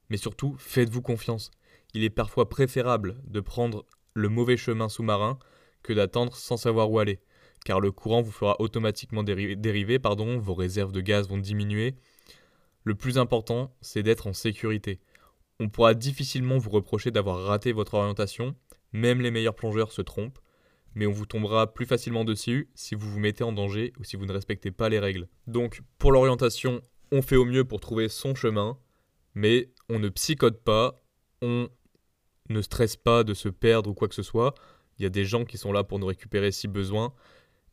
Mais 0.10 0.18
surtout, 0.18 0.56
faites-vous 0.60 1.02
confiance. 1.02 1.52
Il 1.94 2.04
est 2.04 2.10
parfois 2.10 2.50
préférable 2.50 3.22
de 3.26 3.40
prendre 3.40 3.86
le 4.14 4.30
mauvais 4.30 4.58
chemin 4.58 4.90
sous-marin 4.90 5.40
que 5.84 5.94
d'attendre 5.94 6.36
sans 6.36 6.58
savoir 6.58 6.92
où 6.92 7.00
aller, 7.00 7.20
car 7.64 7.80
le 7.80 7.92
courant 7.92 8.22
vous 8.22 8.32
fera 8.32 8.56
automatiquement 8.60 9.24
dériver, 9.24 10.00
pardon, 10.00 10.38
vos 10.38 10.54
réserves 10.54 10.92
de 10.92 11.02
gaz 11.02 11.28
vont 11.28 11.38
diminuer, 11.38 11.96
le 12.84 12.94
plus 12.94 13.18
important, 13.18 13.76
c'est 13.82 14.04
d'être 14.04 14.28
en 14.28 14.34
sécurité. 14.34 15.00
On 15.60 15.70
pourra 15.70 15.96
difficilement 15.96 16.60
vous 16.60 16.70
reprocher 16.70 17.10
d'avoir 17.10 17.44
raté 17.44 17.72
votre 17.72 17.96
orientation, 17.96 18.56
même 18.94 19.22
les 19.22 19.32
meilleurs 19.32 19.56
plongeurs 19.56 19.92
se 19.92 20.04
trompent, 20.04 20.38
mais 20.96 21.06
on 21.06 21.12
vous 21.12 21.26
tombera 21.26 21.74
plus 21.74 21.86
facilement 21.86 22.26
dessus 22.26 22.70
si 22.74 22.96
vous 22.96 23.10
vous 23.10 23.20
mettez 23.20 23.44
en 23.44 23.52
danger 23.52 23.94
ou 24.00 24.04
si 24.04 24.16
vous 24.16 24.26
ne 24.26 24.32
respectez 24.32 24.72
pas 24.72 24.90
les 24.90 25.00
règles. 25.00 25.28
Donc 25.46 25.82
pour 26.00 26.12
l'orientation, 26.12 26.82
on 27.12 27.22
fait 27.22 27.36
au 27.36 27.46
mieux 27.46 27.66
pour 27.66 27.80
trouver 27.80 28.10
son 28.10 28.34
chemin, 28.34 28.80
mais 29.36 29.70
on 29.90 30.00
ne 30.00 30.10
psychote 30.10 30.64
pas, 30.64 31.04
on 31.42 31.70
ne 32.50 32.62
stresse 32.62 32.96
pas 32.96 33.24
de 33.24 33.34
se 33.34 33.50
perdre 33.50 33.90
ou 33.90 33.94
quoi 33.94 34.08
que 34.08 34.16
ce 34.16 34.24
soit. 34.24 34.56
Il 34.98 35.04
y 35.04 35.06
a 35.06 35.10
des 35.10 35.26
gens 35.26 35.46
qui 35.46 35.58
sont 35.58 35.74
là 35.74 35.84
pour 35.84 36.00
nous 36.00 36.08
récupérer 36.08 36.52
si 36.52 36.68
besoin. 36.68 37.14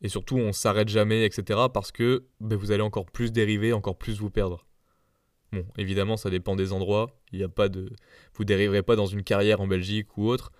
Et 0.01 0.09
surtout, 0.09 0.35
on 0.35 0.51
s'arrête 0.51 0.89
jamais, 0.89 1.25
etc. 1.25 1.61
parce 1.73 1.93
que 1.93 2.25
ben, 2.41 2.57
vous 2.57 2.71
allez 2.71 2.81
encore 2.81 3.05
plus 3.05 3.31
dériver, 3.31 3.71
encore 3.71 3.97
plus 3.97 4.19
vous 4.19 4.29
perdre. 4.29 4.65
Bon, 5.53 5.65
évidemment, 5.77 6.17
ça 6.17 6.29
dépend 6.29 6.57
des 6.57 6.73
endroits. 6.73 7.07
Il 7.31 7.39
y 7.39 7.43
a 7.43 7.49
pas 7.49 7.69
de, 7.69 7.89
vous 8.33 8.43
dériverez 8.43 8.83
pas 8.83 8.97
dans 8.97 9.05
une 9.05 9.23
carrière 9.23 9.61
en 9.61 9.67
Belgique 9.67 10.17
ou 10.17 10.27
autre, 10.27 10.51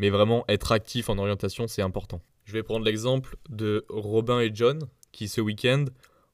mais 0.00 0.08
vraiment 0.08 0.46
être 0.48 0.72
actif 0.72 1.10
en 1.10 1.18
orientation, 1.18 1.68
c'est 1.68 1.82
important. 1.82 2.22
Je 2.46 2.54
vais 2.54 2.62
prendre 2.62 2.86
l'exemple 2.86 3.36
de 3.50 3.84
Robin 3.90 4.40
et 4.40 4.50
John, 4.52 4.88
qui 5.12 5.28
ce 5.28 5.42
week-end 5.42 5.84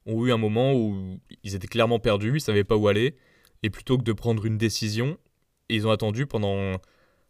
ont 0.05 0.25
eu 0.25 0.31
un 0.31 0.37
moment 0.37 0.73
où 0.73 1.19
ils 1.43 1.53
étaient 1.53 1.67
clairement 1.67 1.99
perdus, 1.99 2.37
ils 2.37 2.41
savaient 2.41 2.63
pas 2.63 2.77
où 2.77 2.87
aller, 2.87 3.15
et 3.63 3.69
plutôt 3.69 3.97
que 3.97 4.03
de 4.03 4.13
prendre 4.13 4.45
une 4.45 4.57
décision, 4.57 5.17
ils 5.67 5.85
ont 5.85 5.91
attendu 5.91 6.25
pendant, 6.27 6.77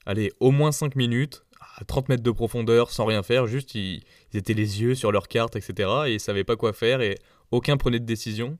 allez, 0.06 0.32
au 0.39 0.52
moins 0.52 0.71
5 0.71 0.95
minutes, 0.95 1.43
à 1.76 1.84
30 1.86 2.08
mètres 2.10 2.23
de 2.23 2.32
profondeur, 2.32 2.91
sans 2.91 3.06
rien 3.06 3.23
faire, 3.23 3.47
juste 3.47 3.73
ils, 3.73 4.04
étaient 4.32 4.54
les 4.54 4.80
yeux 4.80 4.93
sur 4.93 5.12
leur 5.12 5.28
carte, 5.28 5.56
etc., 5.56 5.89
et 6.06 6.13
ils 6.13 6.19
savaient 6.19 6.43
pas 6.43 6.56
quoi 6.56 6.71
faire, 6.71 7.02
et 7.02 7.17
aucun 7.50 7.78
prenait 7.78 8.00
de 8.00 8.06
décision. 8.06 8.60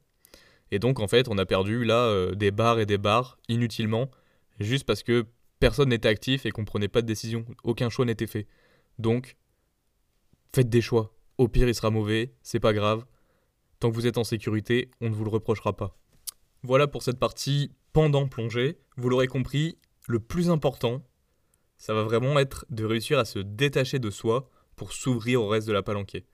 Et 0.72 0.80
donc, 0.80 1.00
en 1.00 1.08
fait, 1.08 1.28
on 1.28 1.38
a 1.38 1.46
perdu 1.46 1.86
là 1.86 2.06
euh, 2.08 2.34
des 2.34 2.50
bars 2.50 2.80
et 2.80 2.88
des 2.88 2.98
bars 2.98 3.38
inutilement, 3.50 4.10
juste 4.60 4.84
parce 4.84 5.04
que 5.04 5.28
personne 5.60 5.90
n'était 5.90 6.10
actif 6.10 6.46
et 6.46 6.52
qu'on 6.52 6.66
prenait 6.66 6.88
pas 6.88 7.02
de 7.02 7.08
décision. 7.08 7.46
Aucun 7.64 7.90
choix 7.90 8.06
n'était 8.06 8.28
fait. 8.28 8.48
Donc, 9.00 9.38
faites 10.54 10.70
des 10.70 10.82
choix. 10.82 11.14
Au 11.38 11.48
pire, 11.48 11.68
il 11.68 11.76
sera 11.76 11.90
mauvais, 11.90 12.34
c'est 12.42 12.60
pas 12.60 12.74
grave. 12.74 13.06
Tant 13.80 13.90
que 13.90 13.96
vous 13.96 14.08
êtes 14.08 14.18
en 14.18 14.24
sécurité, 14.24 14.90
on 15.02 15.10
ne 15.10 15.16
vous 15.16 15.24
le 15.24 15.30
reprochera 15.30 15.76
pas. 15.76 15.98
Voilà 16.64 16.88
pour 16.88 17.04
cette 17.04 17.20
partie 17.20 17.72
pendant 17.94 18.28
plongée. 18.28 18.80
Vous 18.98 19.10
l'aurez 19.10 19.28
compris, 19.28 19.78
le 20.08 20.20
plus 20.20 20.50
important, 20.50 21.04
ça 21.78 21.94
va 21.94 22.04
vraiment 22.04 22.40
être 22.40 22.66
de 22.70 22.86
réussir 22.86 23.20
à 23.20 23.26
se 23.26 23.40
détacher 23.40 24.00
de 24.00 24.10
soi 24.10 24.50
pour 24.76 24.94
s'ouvrir 24.94 25.42
au 25.42 25.48
reste 25.48 25.68
de 25.68 25.74
la 25.74 25.84
palanquée. 25.84 26.26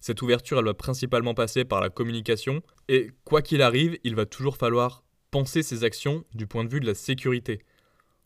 Cette 0.00 0.22
ouverture, 0.22 0.58
elle 0.58 0.64
va 0.64 0.74
principalement 0.74 1.34
passer 1.34 1.64
par 1.64 1.80
la 1.80 1.90
communication, 1.90 2.62
et 2.88 3.10
quoi 3.24 3.42
qu'il 3.42 3.62
arrive, 3.62 3.98
il 4.04 4.14
va 4.14 4.26
toujours 4.26 4.56
falloir 4.56 5.04
penser 5.30 5.62
ses 5.62 5.84
actions 5.84 6.24
du 6.34 6.46
point 6.46 6.64
de 6.64 6.70
vue 6.70 6.80
de 6.80 6.86
la 6.86 6.94
sécurité. 6.94 7.60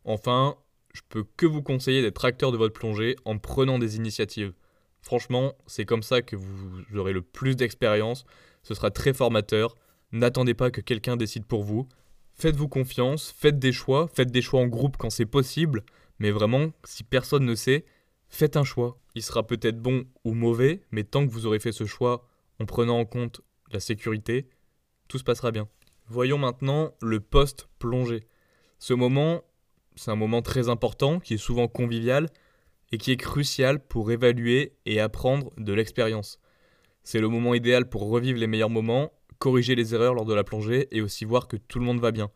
Enfin, 0.04 0.56
je 0.94 1.00
peux 1.08 1.24
que 1.36 1.46
vous 1.46 1.62
conseiller 1.62 2.02
d'être 2.02 2.24
acteur 2.24 2.52
de 2.52 2.56
votre 2.56 2.74
plongée 2.74 3.16
en 3.24 3.38
prenant 3.38 3.78
des 3.78 3.96
initiatives. 3.96 4.52
Franchement, 5.00 5.54
c'est 5.66 5.84
comme 5.84 6.02
ça 6.02 6.22
que 6.22 6.36
vous 6.36 6.84
aurez 6.94 7.12
le 7.12 7.22
plus 7.22 7.56
d'expérience, 7.56 8.24
ce 8.62 8.74
sera 8.74 8.90
très 8.90 9.12
formateur, 9.12 9.74
n'attendez 10.12 10.54
pas 10.54 10.70
que 10.70 10.80
quelqu'un 10.80 11.16
décide 11.16 11.44
pour 11.44 11.64
vous, 11.64 11.88
faites-vous 12.34 12.68
confiance, 12.68 13.34
faites 13.36 13.58
des 13.58 13.72
choix, 13.72 14.08
faites 14.08 14.30
des 14.30 14.42
choix 14.42 14.60
en 14.60 14.68
groupe 14.68 14.96
quand 14.96 15.10
c'est 15.10 15.26
possible, 15.26 15.82
mais 16.18 16.30
vraiment, 16.30 16.70
si 16.84 17.02
personne 17.02 17.44
ne 17.44 17.54
sait, 17.56 17.84
faites 18.28 18.56
un 18.56 18.64
choix. 18.64 18.98
Il 19.14 19.22
sera 19.22 19.46
peut-être 19.46 19.80
bon 19.80 20.04
ou 20.24 20.34
mauvais, 20.34 20.82
mais 20.92 21.04
tant 21.04 21.26
que 21.26 21.32
vous 21.32 21.46
aurez 21.46 21.58
fait 21.58 21.72
ce 21.72 21.84
choix 21.84 22.28
en 22.60 22.64
prenant 22.64 22.98
en 22.98 23.04
compte 23.04 23.40
la 23.72 23.80
sécurité, 23.80 24.48
tout 25.08 25.18
se 25.18 25.24
passera 25.24 25.50
bien. 25.50 25.68
Voyons 26.06 26.38
maintenant 26.38 26.94
le 27.00 27.20
post-plongée. 27.20 28.24
Ce 28.78 28.94
moment, 28.94 29.42
c'est 29.96 30.10
un 30.10 30.16
moment 30.16 30.42
très 30.42 30.68
important, 30.68 31.20
qui 31.20 31.34
est 31.34 31.38
souvent 31.38 31.68
convivial, 31.68 32.28
et 32.92 32.98
qui 32.98 33.10
est 33.10 33.16
crucial 33.16 33.80
pour 33.80 34.10
évaluer 34.12 34.74
et 34.86 35.00
apprendre 35.00 35.50
de 35.56 35.72
l'expérience. 35.72 36.38
C'est 37.04 37.20
le 37.20 37.28
moment 37.28 37.54
idéal 37.54 37.88
pour 37.88 38.08
revivre 38.08 38.38
les 38.38 38.46
meilleurs 38.46 38.70
moments, 38.70 39.12
corriger 39.38 39.74
les 39.74 39.94
erreurs 39.94 40.14
lors 40.14 40.26
de 40.26 40.34
la 40.34 40.44
plongée 40.44 40.88
et 40.92 41.00
aussi 41.00 41.24
voir 41.24 41.48
que 41.48 41.56
tout 41.56 41.78
le 41.78 41.84
monde 41.84 42.00
va 42.00 42.12
bien. 42.12 42.30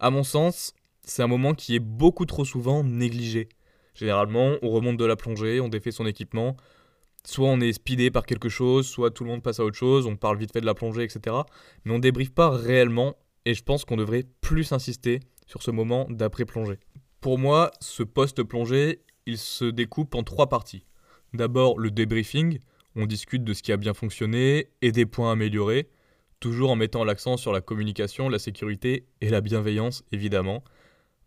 À 0.00 0.10
mon 0.10 0.24
sens, 0.24 0.74
c'est 1.04 1.22
un 1.22 1.28
moment 1.28 1.54
qui 1.54 1.76
est 1.76 1.80
beaucoup 1.80 2.26
trop 2.26 2.44
souvent 2.44 2.82
négligé. 2.82 3.48
Généralement, 3.94 4.56
on 4.62 4.70
remonte 4.70 4.96
de 4.96 5.04
la 5.04 5.16
plongée, 5.16 5.60
on 5.60 5.68
défait 5.68 5.92
son 5.92 6.06
équipement. 6.06 6.56
Soit 7.24 7.48
on 7.48 7.60
est 7.60 7.72
speedé 7.72 8.10
par 8.10 8.26
quelque 8.26 8.48
chose, 8.48 8.88
soit 8.88 9.10
tout 9.10 9.22
le 9.22 9.30
monde 9.30 9.42
passe 9.42 9.60
à 9.60 9.64
autre 9.64 9.76
chose, 9.76 10.06
on 10.06 10.16
parle 10.16 10.38
vite 10.38 10.52
fait 10.52 10.60
de 10.60 10.66
la 10.66 10.74
plongée, 10.74 11.04
etc. 11.04 11.36
Mais 11.84 11.92
on 11.92 12.00
débriefe 12.00 12.32
pas 12.32 12.50
réellement, 12.50 13.14
et 13.44 13.54
je 13.54 13.62
pense 13.62 13.84
qu'on 13.84 13.96
devrait 13.96 14.24
plus 14.40 14.72
insister 14.72 15.20
sur 15.46 15.62
ce 15.62 15.70
moment 15.70 16.06
d'après-plongée. 16.10 16.78
Pour 17.20 17.38
moi, 17.38 17.70
ce 17.80 18.02
post-plongée, 18.02 19.02
il 19.26 19.38
se 19.38 19.64
découpe 19.64 20.14
en 20.14 20.22
trois 20.22 20.48
parties. 20.48 20.84
D'abord, 21.34 21.78
le 21.78 21.90
débriefing, 21.90 22.58
on 22.96 23.06
discute 23.06 23.44
de 23.44 23.54
ce 23.54 23.62
qui 23.62 23.72
a 23.72 23.76
bien 23.76 23.94
fonctionné 23.94 24.68
et 24.82 24.92
des 24.92 25.06
points 25.06 25.32
améliorés, 25.32 25.88
toujours 26.40 26.70
en 26.70 26.76
mettant 26.76 27.04
l'accent 27.04 27.36
sur 27.36 27.52
la 27.52 27.60
communication, 27.60 28.28
la 28.28 28.38
sécurité 28.38 29.06
et 29.20 29.30
la 29.30 29.40
bienveillance, 29.40 30.04
évidemment. 30.12 30.64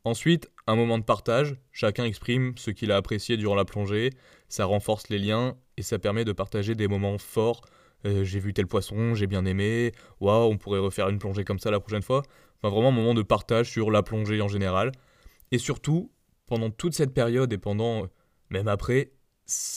Ensuite, 0.04 0.52
un 0.68 0.76
moment 0.76 1.00
de 1.00 1.04
partage, 1.04 1.56
chacun 1.72 2.04
exprime 2.04 2.54
ce 2.58 2.70
qu'il 2.70 2.92
a 2.92 2.98
apprécié 2.98 3.38
durant 3.38 3.56
la 3.56 3.66
plongée, 3.66 4.12
ça 4.50 4.66
renforce 4.66 5.10
les 5.10 5.18
liens 5.18 5.56
et 5.78 5.82
ça 5.82 5.98
permet 5.98 6.26
de 6.26 6.32
partager 6.32 6.76
des 6.76 6.88
moments 6.88 7.18
forts. 7.18 7.62
Euh, 8.06 8.24
j'ai 8.24 8.40
vu 8.40 8.54
tel 8.54 8.68
poisson, 8.68 9.16
j'ai 9.16 9.28
bien 9.28 9.46
aimé, 9.46 9.92
waouh, 10.20 10.52
on 10.52 10.58
pourrait 10.58 10.80
refaire 10.80 11.10
une 11.10 11.18
plongée 11.18 11.44
comme 11.44 11.60
ça 11.60 11.72
la 11.72 11.80
prochaine 11.80 12.04
fois. 12.04 12.24
Enfin, 12.58 12.70
vraiment 12.70 12.90
un 12.90 12.92
moment 12.92 13.14
de 13.14 13.24
partage 13.24 13.70
sur 13.70 13.90
la 13.92 14.04
plongée 14.04 14.42
en 14.42 14.48
général. 14.48 14.92
Et 15.52 15.58
surtout, 15.58 16.12
pendant 16.46 16.70
toute 16.70 16.94
cette 16.94 17.14
période 17.14 17.52
et 17.52 17.58
pendant, 17.58 18.04
euh, 18.04 18.08
même 18.50 18.68
après, 18.68 19.12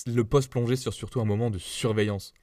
le 0.06 0.22
post-plongée 0.24 0.76
c'est 0.76 0.90
surtout 0.90 1.20
un 1.20 1.24
moment 1.24 1.50
de 1.50 1.58
surveillance. 1.58 2.34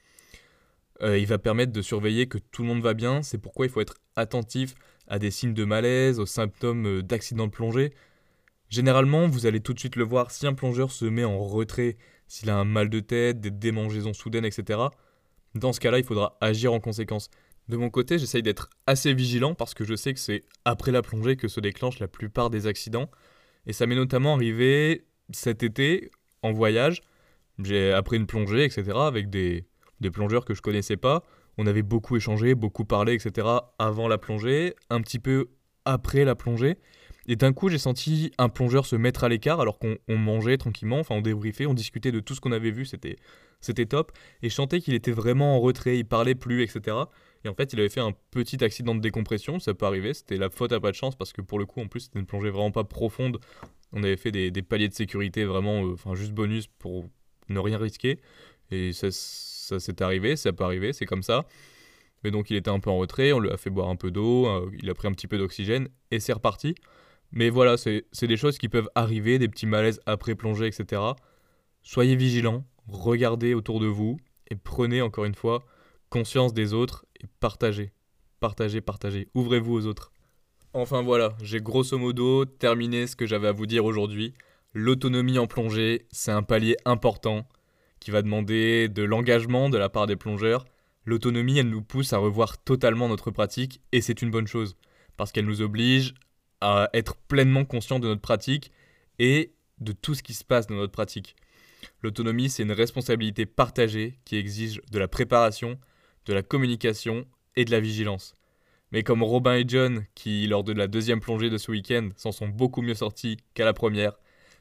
Euh, 1.02 1.18
il 1.20 1.28
va 1.28 1.38
permettre 1.38 1.72
de 1.72 1.82
surveiller 1.82 2.28
que 2.28 2.38
tout 2.38 2.64
le 2.64 2.70
monde 2.70 2.82
va 2.82 2.94
bien, 2.94 3.22
c'est 3.22 3.38
pourquoi 3.38 3.66
il 3.66 3.70
faut 3.70 3.82
être 3.82 3.96
attentif 4.16 4.76
à 5.08 5.20
des 5.20 5.30
signes 5.30 5.54
de 5.54 5.66
malaise, 5.66 6.20
aux 6.20 6.26
symptômes 6.26 7.02
d'accident 7.02 7.48
de 7.48 7.52
plongée. 7.52 7.94
Généralement, 8.70 9.28
vous 9.28 9.46
allez 9.46 9.60
tout 9.60 9.74
de 9.74 9.80
suite 9.80 9.98
le 9.98 10.04
voir 10.04 10.32
si 10.32 10.48
un 10.48 10.54
plongeur 10.54 10.92
se 10.92 11.06
met 11.06 11.26
en 11.26 11.38
retrait, 11.40 11.98
s'il 12.28 12.50
a 12.50 12.58
un 12.58 12.64
mal 12.64 12.90
de 12.90 13.00
tête, 13.00 13.40
des 13.40 13.52
démangeaisons 13.52 14.14
soudaines, 14.14 14.46
etc. 14.46 14.80
Dans 15.56 15.72
ce 15.72 15.80
cas-là, 15.80 16.00
il 16.00 16.04
faudra 16.04 16.38
agir 16.42 16.74
en 16.74 16.80
conséquence. 16.80 17.30
De 17.70 17.78
mon 17.78 17.90
côté, 17.90 18.20
j'essaye 18.20 18.44
d'être 18.44 18.70
assez 18.86 19.14
vigilant 19.14 19.56
parce 19.56 19.74
que 19.74 19.86
je 19.86 19.96
sais 19.96 20.14
que 20.14 20.20
c'est 20.20 20.44
après 20.66 20.92
la 20.92 21.02
plongée 21.02 21.38
que 21.38 21.48
se 21.48 21.60
déclenchent 21.62 22.00
la 22.00 22.08
plupart 22.08 22.50
des 22.50 22.68
accidents. 22.68 23.10
Et 23.66 23.74
ça 23.74 23.88
m'est 23.88 23.96
notamment 23.96 24.36
arrivé 24.36 25.08
cet 25.32 25.64
été 25.64 26.12
en 26.44 26.52
voyage. 26.52 27.02
J'ai 27.64 27.92
appris 27.94 28.18
une 28.18 28.28
plongée, 28.28 28.66
etc. 28.66 28.92
avec 28.98 29.30
des, 29.30 29.66
des 30.02 30.12
plongeurs 30.12 30.46
que 30.46 30.54
je 30.54 30.62
connaissais 30.62 30.98
pas. 30.98 31.24
On 31.58 31.66
avait 31.68 31.82
beaucoup 31.84 32.18
échangé, 32.18 32.54
beaucoup 32.54 32.84
parlé, 32.84 33.14
etc. 33.14 33.48
avant 33.80 34.10
la 34.10 34.18
plongée, 34.18 34.76
un 34.90 35.02
petit 35.02 35.20
peu 35.20 35.48
après 35.86 36.26
la 36.26 36.36
plongée. 36.36 36.78
Et 37.28 37.36
d'un 37.38 37.54
coup, 37.54 37.70
j'ai 37.70 37.78
senti 37.78 38.32
un 38.38 38.50
plongeur 38.50 38.86
se 38.86 38.96
mettre 38.96 39.24
à 39.24 39.30
l'écart 39.30 39.60
alors 39.60 39.80
qu'on 39.80 39.98
mangeait 40.10 40.58
tranquillement, 40.58 41.00
enfin 41.00 41.16
on 41.16 41.22
débriefait, 41.22 41.66
on 41.66 41.74
discutait 41.74 42.12
de 42.12 42.20
tout 42.20 42.36
ce 42.36 42.42
qu'on 42.42 42.52
avait 42.52 42.72
vu, 42.72 42.86
c'était 42.86 43.16
c'était 43.66 43.86
top. 43.86 44.12
Et 44.42 44.50
je 44.50 44.54
sentais 44.54 44.80
qu'il 44.80 44.94
était 44.94 45.12
vraiment 45.12 45.58
en 45.58 45.60
retrait, 45.60 45.98
il 45.98 46.06
parlait 46.06 46.36
plus, 46.36 46.64
etc. 46.64 46.98
Et 47.44 47.50
en 47.50 47.54
fait, 47.54 47.74
il 47.74 47.80
avait 47.80 47.90
fait 47.90 48.02
un 48.02 48.14
petit 48.32 48.64
accident 48.64 48.96
de 48.96 49.02
décompression, 49.02 49.60
ça 49.60 49.74
peut 49.74 49.86
arriver, 49.86 50.14
c'était 50.14 50.38
la 50.38 50.50
faute 50.50 50.72
à 50.72 50.80
pas 50.80 50.90
de 50.92 50.96
chance 50.96 51.16
parce 51.16 51.32
que 51.32 51.42
pour 51.42 51.60
le 51.60 51.66
coup, 51.66 51.80
en 51.80 51.88
plus, 51.88 52.02
c'était 52.02 52.20
une 52.20 52.26
plongée 52.26 52.50
vraiment 52.50 52.72
pas 52.72 52.84
profonde. 52.84 53.40
On 53.94 54.04
avait 54.04 54.18
fait 54.18 54.32
des, 54.32 54.52
paliers 54.64 54.90
de 54.90 54.94
sécurité 54.94 55.46
vraiment, 55.46 55.86
euh, 55.86 55.94
enfin 55.94 56.16
juste 56.16 56.32
bonus 56.32 56.68
pour 56.80 57.08
ne 57.50 57.60
rien 57.60 57.78
risquer. 57.78 58.20
Et 58.72 58.94
ça, 58.94 59.12
s'est 59.12 60.02
arrivé, 60.02 60.36
ça 60.36 60.54
peut 60.54 60.64
arriver, 60.64 60.92
c'est 60.92 61.06
comme 61.06 61.24
ça. 61.24 61.46
Mais 62.24 62.32
donc 62.32 62.50
il 62.50 62.58
était 62.58 62.72
un 62.72 62.80
peu 62.80 62.90
en 62.90 62.98
retrait, 62.98 63.32
on 63.32 63.40
lui 63.40 63.52
a 63.52 63.58
fait 63.58 63.70
boire 63.70 63.90
un 63.90 63.96
peu 63.96 64.10
d'eau, 64.10 64.48
euh, 64.48 64.72
il 64.82 64.90
a 64.90 64.96
pris 64.96 65.08
un 65.08 65.12
petit 65.12 65.28
peu 65.28 65.38
d'oxygène 65.38 65.88
et 66.10 66.20
c'est 66.20 66.34
reparti. 66.34 66.74
Mais 67.32 67.50
voilà, 67.50 67.78
c'est 67.78 68.06
des 68.22 68.38
choses 68.38 68.58
qui 68.58 68.70
peuvent 68.70 68.90
arriver, 68.96 69.38
des 69.38 69.48
petits 69.48 69.66
malaises 69.66 70.00
après 70.06 70.36
plongée, 70.36 70.68
etc. 70.68 71.02
Soyez 71.84 72.16
vigilants, 72.16 72.64
regardez 72.88 73.54
autour 73.54 73.80
de 73.80 73.88
vous 73.88 74.18
et 74.48 74.56
prenez 74.56 75.02
encore 75.02 75.26
une 75.26 75.36
fois 75.36 75.66
conscience 76.10 76.54
des 76.54 76.74
autres 76.74 77.06
et 77.22 77.26
partagez. 77.40 77.92
Partagez, 78.40 78.82
partagez. 78.82 79.28
Ouvrez-vous 79.34 79.74
aux 79.74 79.86
autres. 79.86 80.12
Enfin 80.74 81.02
voilà, 81.02 81.36
j'ai 81.42 81.62
grosso 81.62 81.98
modo 81.98 82.46
terminé 82.46 83.08
ce 83.08 83.16
que 83.16 83.26
j'avais 83.26 83.48
à 83.48 83.54
vous 83.54 83.66
dire 83.66 83.86
aujourd'hui. 83.86 84.34
L'autonomie 84.74 85.40
en 85.40 85.48
plongée, 85.48 86.06
c'est 86.12 86.32
un 86.32 86.44
palier 86.44 86.76
important 86.84 87.48
qui 88.00 88.12
va 88.12 88.22
demander 88.22 88.90
de 88.90 89.04
l'engagement 89.04 89.70
de 89.70 89.78
la 89.78 89.88
part 89.90 90.06
des 90.06 90.18
plongeurs. 90.18 90.66
L'autonomie, 91.06 91.60
elle 91.60 91.70
nous 91.70 91.82
pousse 91.82 92.14
à 92.14 92.18
revoir 92.18 92.62
totalement 92.62 93.08
notre 93.08 93.32
pratique 93.32 93.82
et 93.94 94.02
c'est 94.02 94.22
une 94.22 94.32
bonne 94.32 94.48
chose 94.48 94.76
parce 95.18 95.32
qu'elle 95.32 95.46
nous 95.46 95.62
oblige 95.62 96.14
à 96.62 96.90
être 96.94 97.16
pleinement 97.16 97.64
conscient 97.64 98.00
de 98.00 98.08
notre 98.08 98.22
pratique 98.22 98.72
et 99.18 99.54
de 99.80 99.92
tout 99.92 100.14
ce 100.14 100.24
qui 100.24 100.34
se 100.34 100.44
passe 100.44 100.68
dans 100.68 100.76
notre 100.76 100.92
pratique. 100.92 101.36
L'autonomie, 102.02 102.50
c'est 102.50 102.64
une 102.64 102.72
responsabilité 102.72 103.46
partagée 103.46 104.20
qui 104.26 104.38
exige 104.38 104.82
de 104.92 105.00
la 105.00 105.08
préparation, 105.08 105.80
de 106.26 106.34
la 106.34 106.44
communication 106.44 107.26
et 107.56 107.66
de 107.66 107.72
la 107.72 107.80
vigilance. 107.80 108.36
Mais 108.92 109.04
comme 109.04 109.24
Robin 109.24 109.56
et 109.56 109.66
John, 109.68 110.06
qui 110.16 110.48
lors 110.48 110.64
de 110.64 110.74
la 110.74 110.88
deuxième 110.88 111.20
plongée 111.20 111.50
de 111.50 111.58
ce 111.58 111.72
week-end 111.72 112.10
s'en 112.16 112.32
sont 112.32 112.48
beaucoup 112.48 112.82
mieux 112.82 112.94
sortis 112.94 113.38
qu'à 113.54 113.66
la 113.66 113.74
première, 113.74 114.14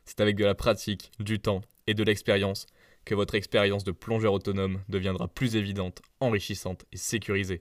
c'est 0.04 0.20
avec 0.20 0.36
de 0.36 0.44
la 0.44 0.54
pratique, 0.54 1.12
du 1.20 1.38
temps 1.38 1.62
et 1.86 1.94
de 1.94 2.02
l'expérience 2.02 2.66
que 3.04 3.14
votre 3.14 3.34
expérience 3.34 3.84
de 3.84 3.92
plongeur 3.92 4.32
autonome 4.32 4.80
deviendra 4.88 5.28
plus 5.28 5.56
évidente, 5.56 6.00
enrichissante 6.20 6.84
et 6.92 6.96
sécurisée. 6.96 7.60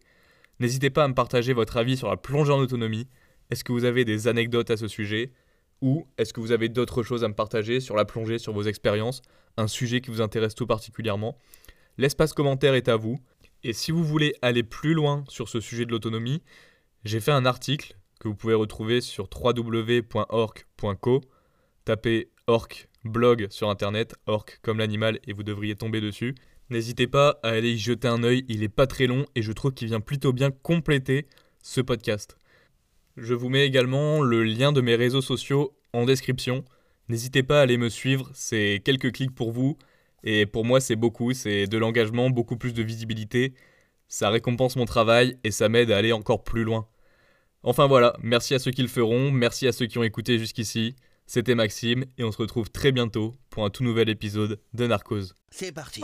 N'hésitez 0.60 0.90
pas 0.90 1.04
à 1.04 1.08
me 1.08 1.14
partager 1.14 1.54
votre 1.54 1.78
avis 1.78 1.98
sur 1.98 2.10
la 2.10 2.18
plongée 2.18 2.54
en 2.54 2.60
autonomie. 2.60 3.08
Est-ce 3.50 3.64
que 3.64 3.74
vous 3.74 3.86
avez 3.86 4.06
des 4.06 4.28
anecdotes 4.28 4.72
à 4.72 4.78
ce 4.78 4.88
sujet? 4.88 5.32
Ou 5.82 6.08
est-ce 6.18 6.32
que 6.32 6.40
vous 6.40 6.54
avez 6.54 6.70
d'autres 6.70 7.04
choses 7.04 7.24
à 7.26 7.28
me 7.28 7.34
partager 7.34 7.82
sur 7.82 7.96
la 7.96 8.06
plongée, 8.06 8.40
sur 8.40 8.54
vos 8.54 8.64
expériences? 8.64 9.22
Un 9.58 9.68
sujet 9.68 10.02
qui 10.02 10.10
vous 10.10 10.22
intéresse 10.22 10.56
tout 10.56 10.68
particulièrement 10.68 11.38
L'espace 11.98 12.34
commentaire 12.34 12.74
est 12.74 12.88
à 12.88 12.96
vous. 12.96 13.20
Et 13.64 13.74
si 13.74 13.92
vous 13.92 14.04
voulez 14.04 14.34
aller 14.42 14.64
plus 14.64 14.94
loin 14.94 15.24
sur 15.30 15.48
ce 15.48 15.60
sujet 15.60 15.86
de 15.86 15.92
l'autonomie, 15.92 16.42
j'ai 17.06 17.20
fait 17.20 17.32
un 17.32 17.46
article 17.46 17.96
que 18.20 18.28
vous 18.28 18.36
pouvez 18.36 18.56
retrouver 18.56 19.00
sur 19.00 19.30
www.orc.co. 19.34 21.22
Tapez 21.86 22.30
orc 22.48 22.88
blog 23.06 23.48
sur 23.50 23.70
internet, 23.70 24.16
orc 24.26 24.46
comme 24.62 24.80
l'animal, 24.80 25.20
et 25.28 25.34
vous 25.34 25.44
devriez 25.44 25.76
tomber 25.76 26.02
dessus. 26.02 26.36
N'hésitez 26.70 27.08
pas 27.08 27.40
à 27.44 27.50
aller 27.50 27.74
y 27.74 27.78
jeter 27.78 28.08
un 28.08 28.24
œil, 28.24 28.46
il 28.48 28.64
est 28.64 28.70
pas 28.70 28.88
très 28.88 29.06
long 29.06 29.26
et 29.36 29.42
je 29.42 29.52
trouve 29.52 29.74
qu'il 29.74 29.88
vient 29.88 30.00
plutôt 30.00 30.34
bien 30.34 30.50
compléter 30.50 31.28
ce 31.62 31.82
podcast. 31.82 32.38
Je 33.18 33.34
vous 33.34 33.50
mets 33.50 33.66
également 33.66 34.22
le 34.22 34.44
lien 34.44 34.72
de 34.72 34.82
mes 34.82 34.96
réseaux 34.96 35.22
sociaux 35.22 35.76
en 35.92 36.06
description. 36.06 36.64
N'hésitez 37.10 37.44
pas 37.44 37.60
à 37.60 37.64
aller 37.64 37.78
me 37.78 37.90
suivre, 37.90 38.30
c'est 38.34 38.82
quelques 38.84 39.12
clics 39.12 39.36
pour 39.36 39.52
vous 39.52 39.78
et 40.24 40.46
pour 40.46 40.64
moi 40.66 40.80
c'est 40.80 40.96
beaucoup, 40.96 41.34
c'est 41.34 41.68
de 41.68 41.78
l'engagement, 41.78 42.30
beaucoup 42.30 42.58
plus 42.58 42.74
de 42.74 42.82
visibilité. 42.84 43.54
Ça 44.08 44.30
récompense 44.30 44.76
mon 44.76 44.86
travail 44.86 45.38
et 45.44 45.52
ça 45.52 45.70
m'aide 45.70 45.92
à 45.92 45.98
aller 45.98 46.14
encore 46.14 46.44
plus 46.44 46.64
loin. 46.64 46.88
Enfin 47.64 47.88
voilà, 47.88 48.16
merci 48.22 48.54
à 48.54 48.60
ceux 48.60 48.72
qui 48.72 48.82
le 48.82 48.88
feront, 48.88 49.32
merci 49.32 49.68
à 49.68 49.72
ceux 49.72 49.86
qui 49.86 49.98
ont 49.98 50.04
écouté 50.04 50.38
jusqu'ici. 50.38 50.96
C'était 51.26 51.56
Maxime 51.56 52.06
et 52.18 52.24
on 52.24 52.32
se 52.32 52.38
retrouve 52.38 52.70
très 52.70 52.92
bientôt 52.92 53.38
pour 53.50 53.64
un 53.64 53.70
tout 53.70 53.84
nouvel 53.84 54.10
épisode 54.10 54.60
de 54.74 54.88
Narcose. 54.88 55.36
C'est 55.52 55.72
parti. 55.72 56.04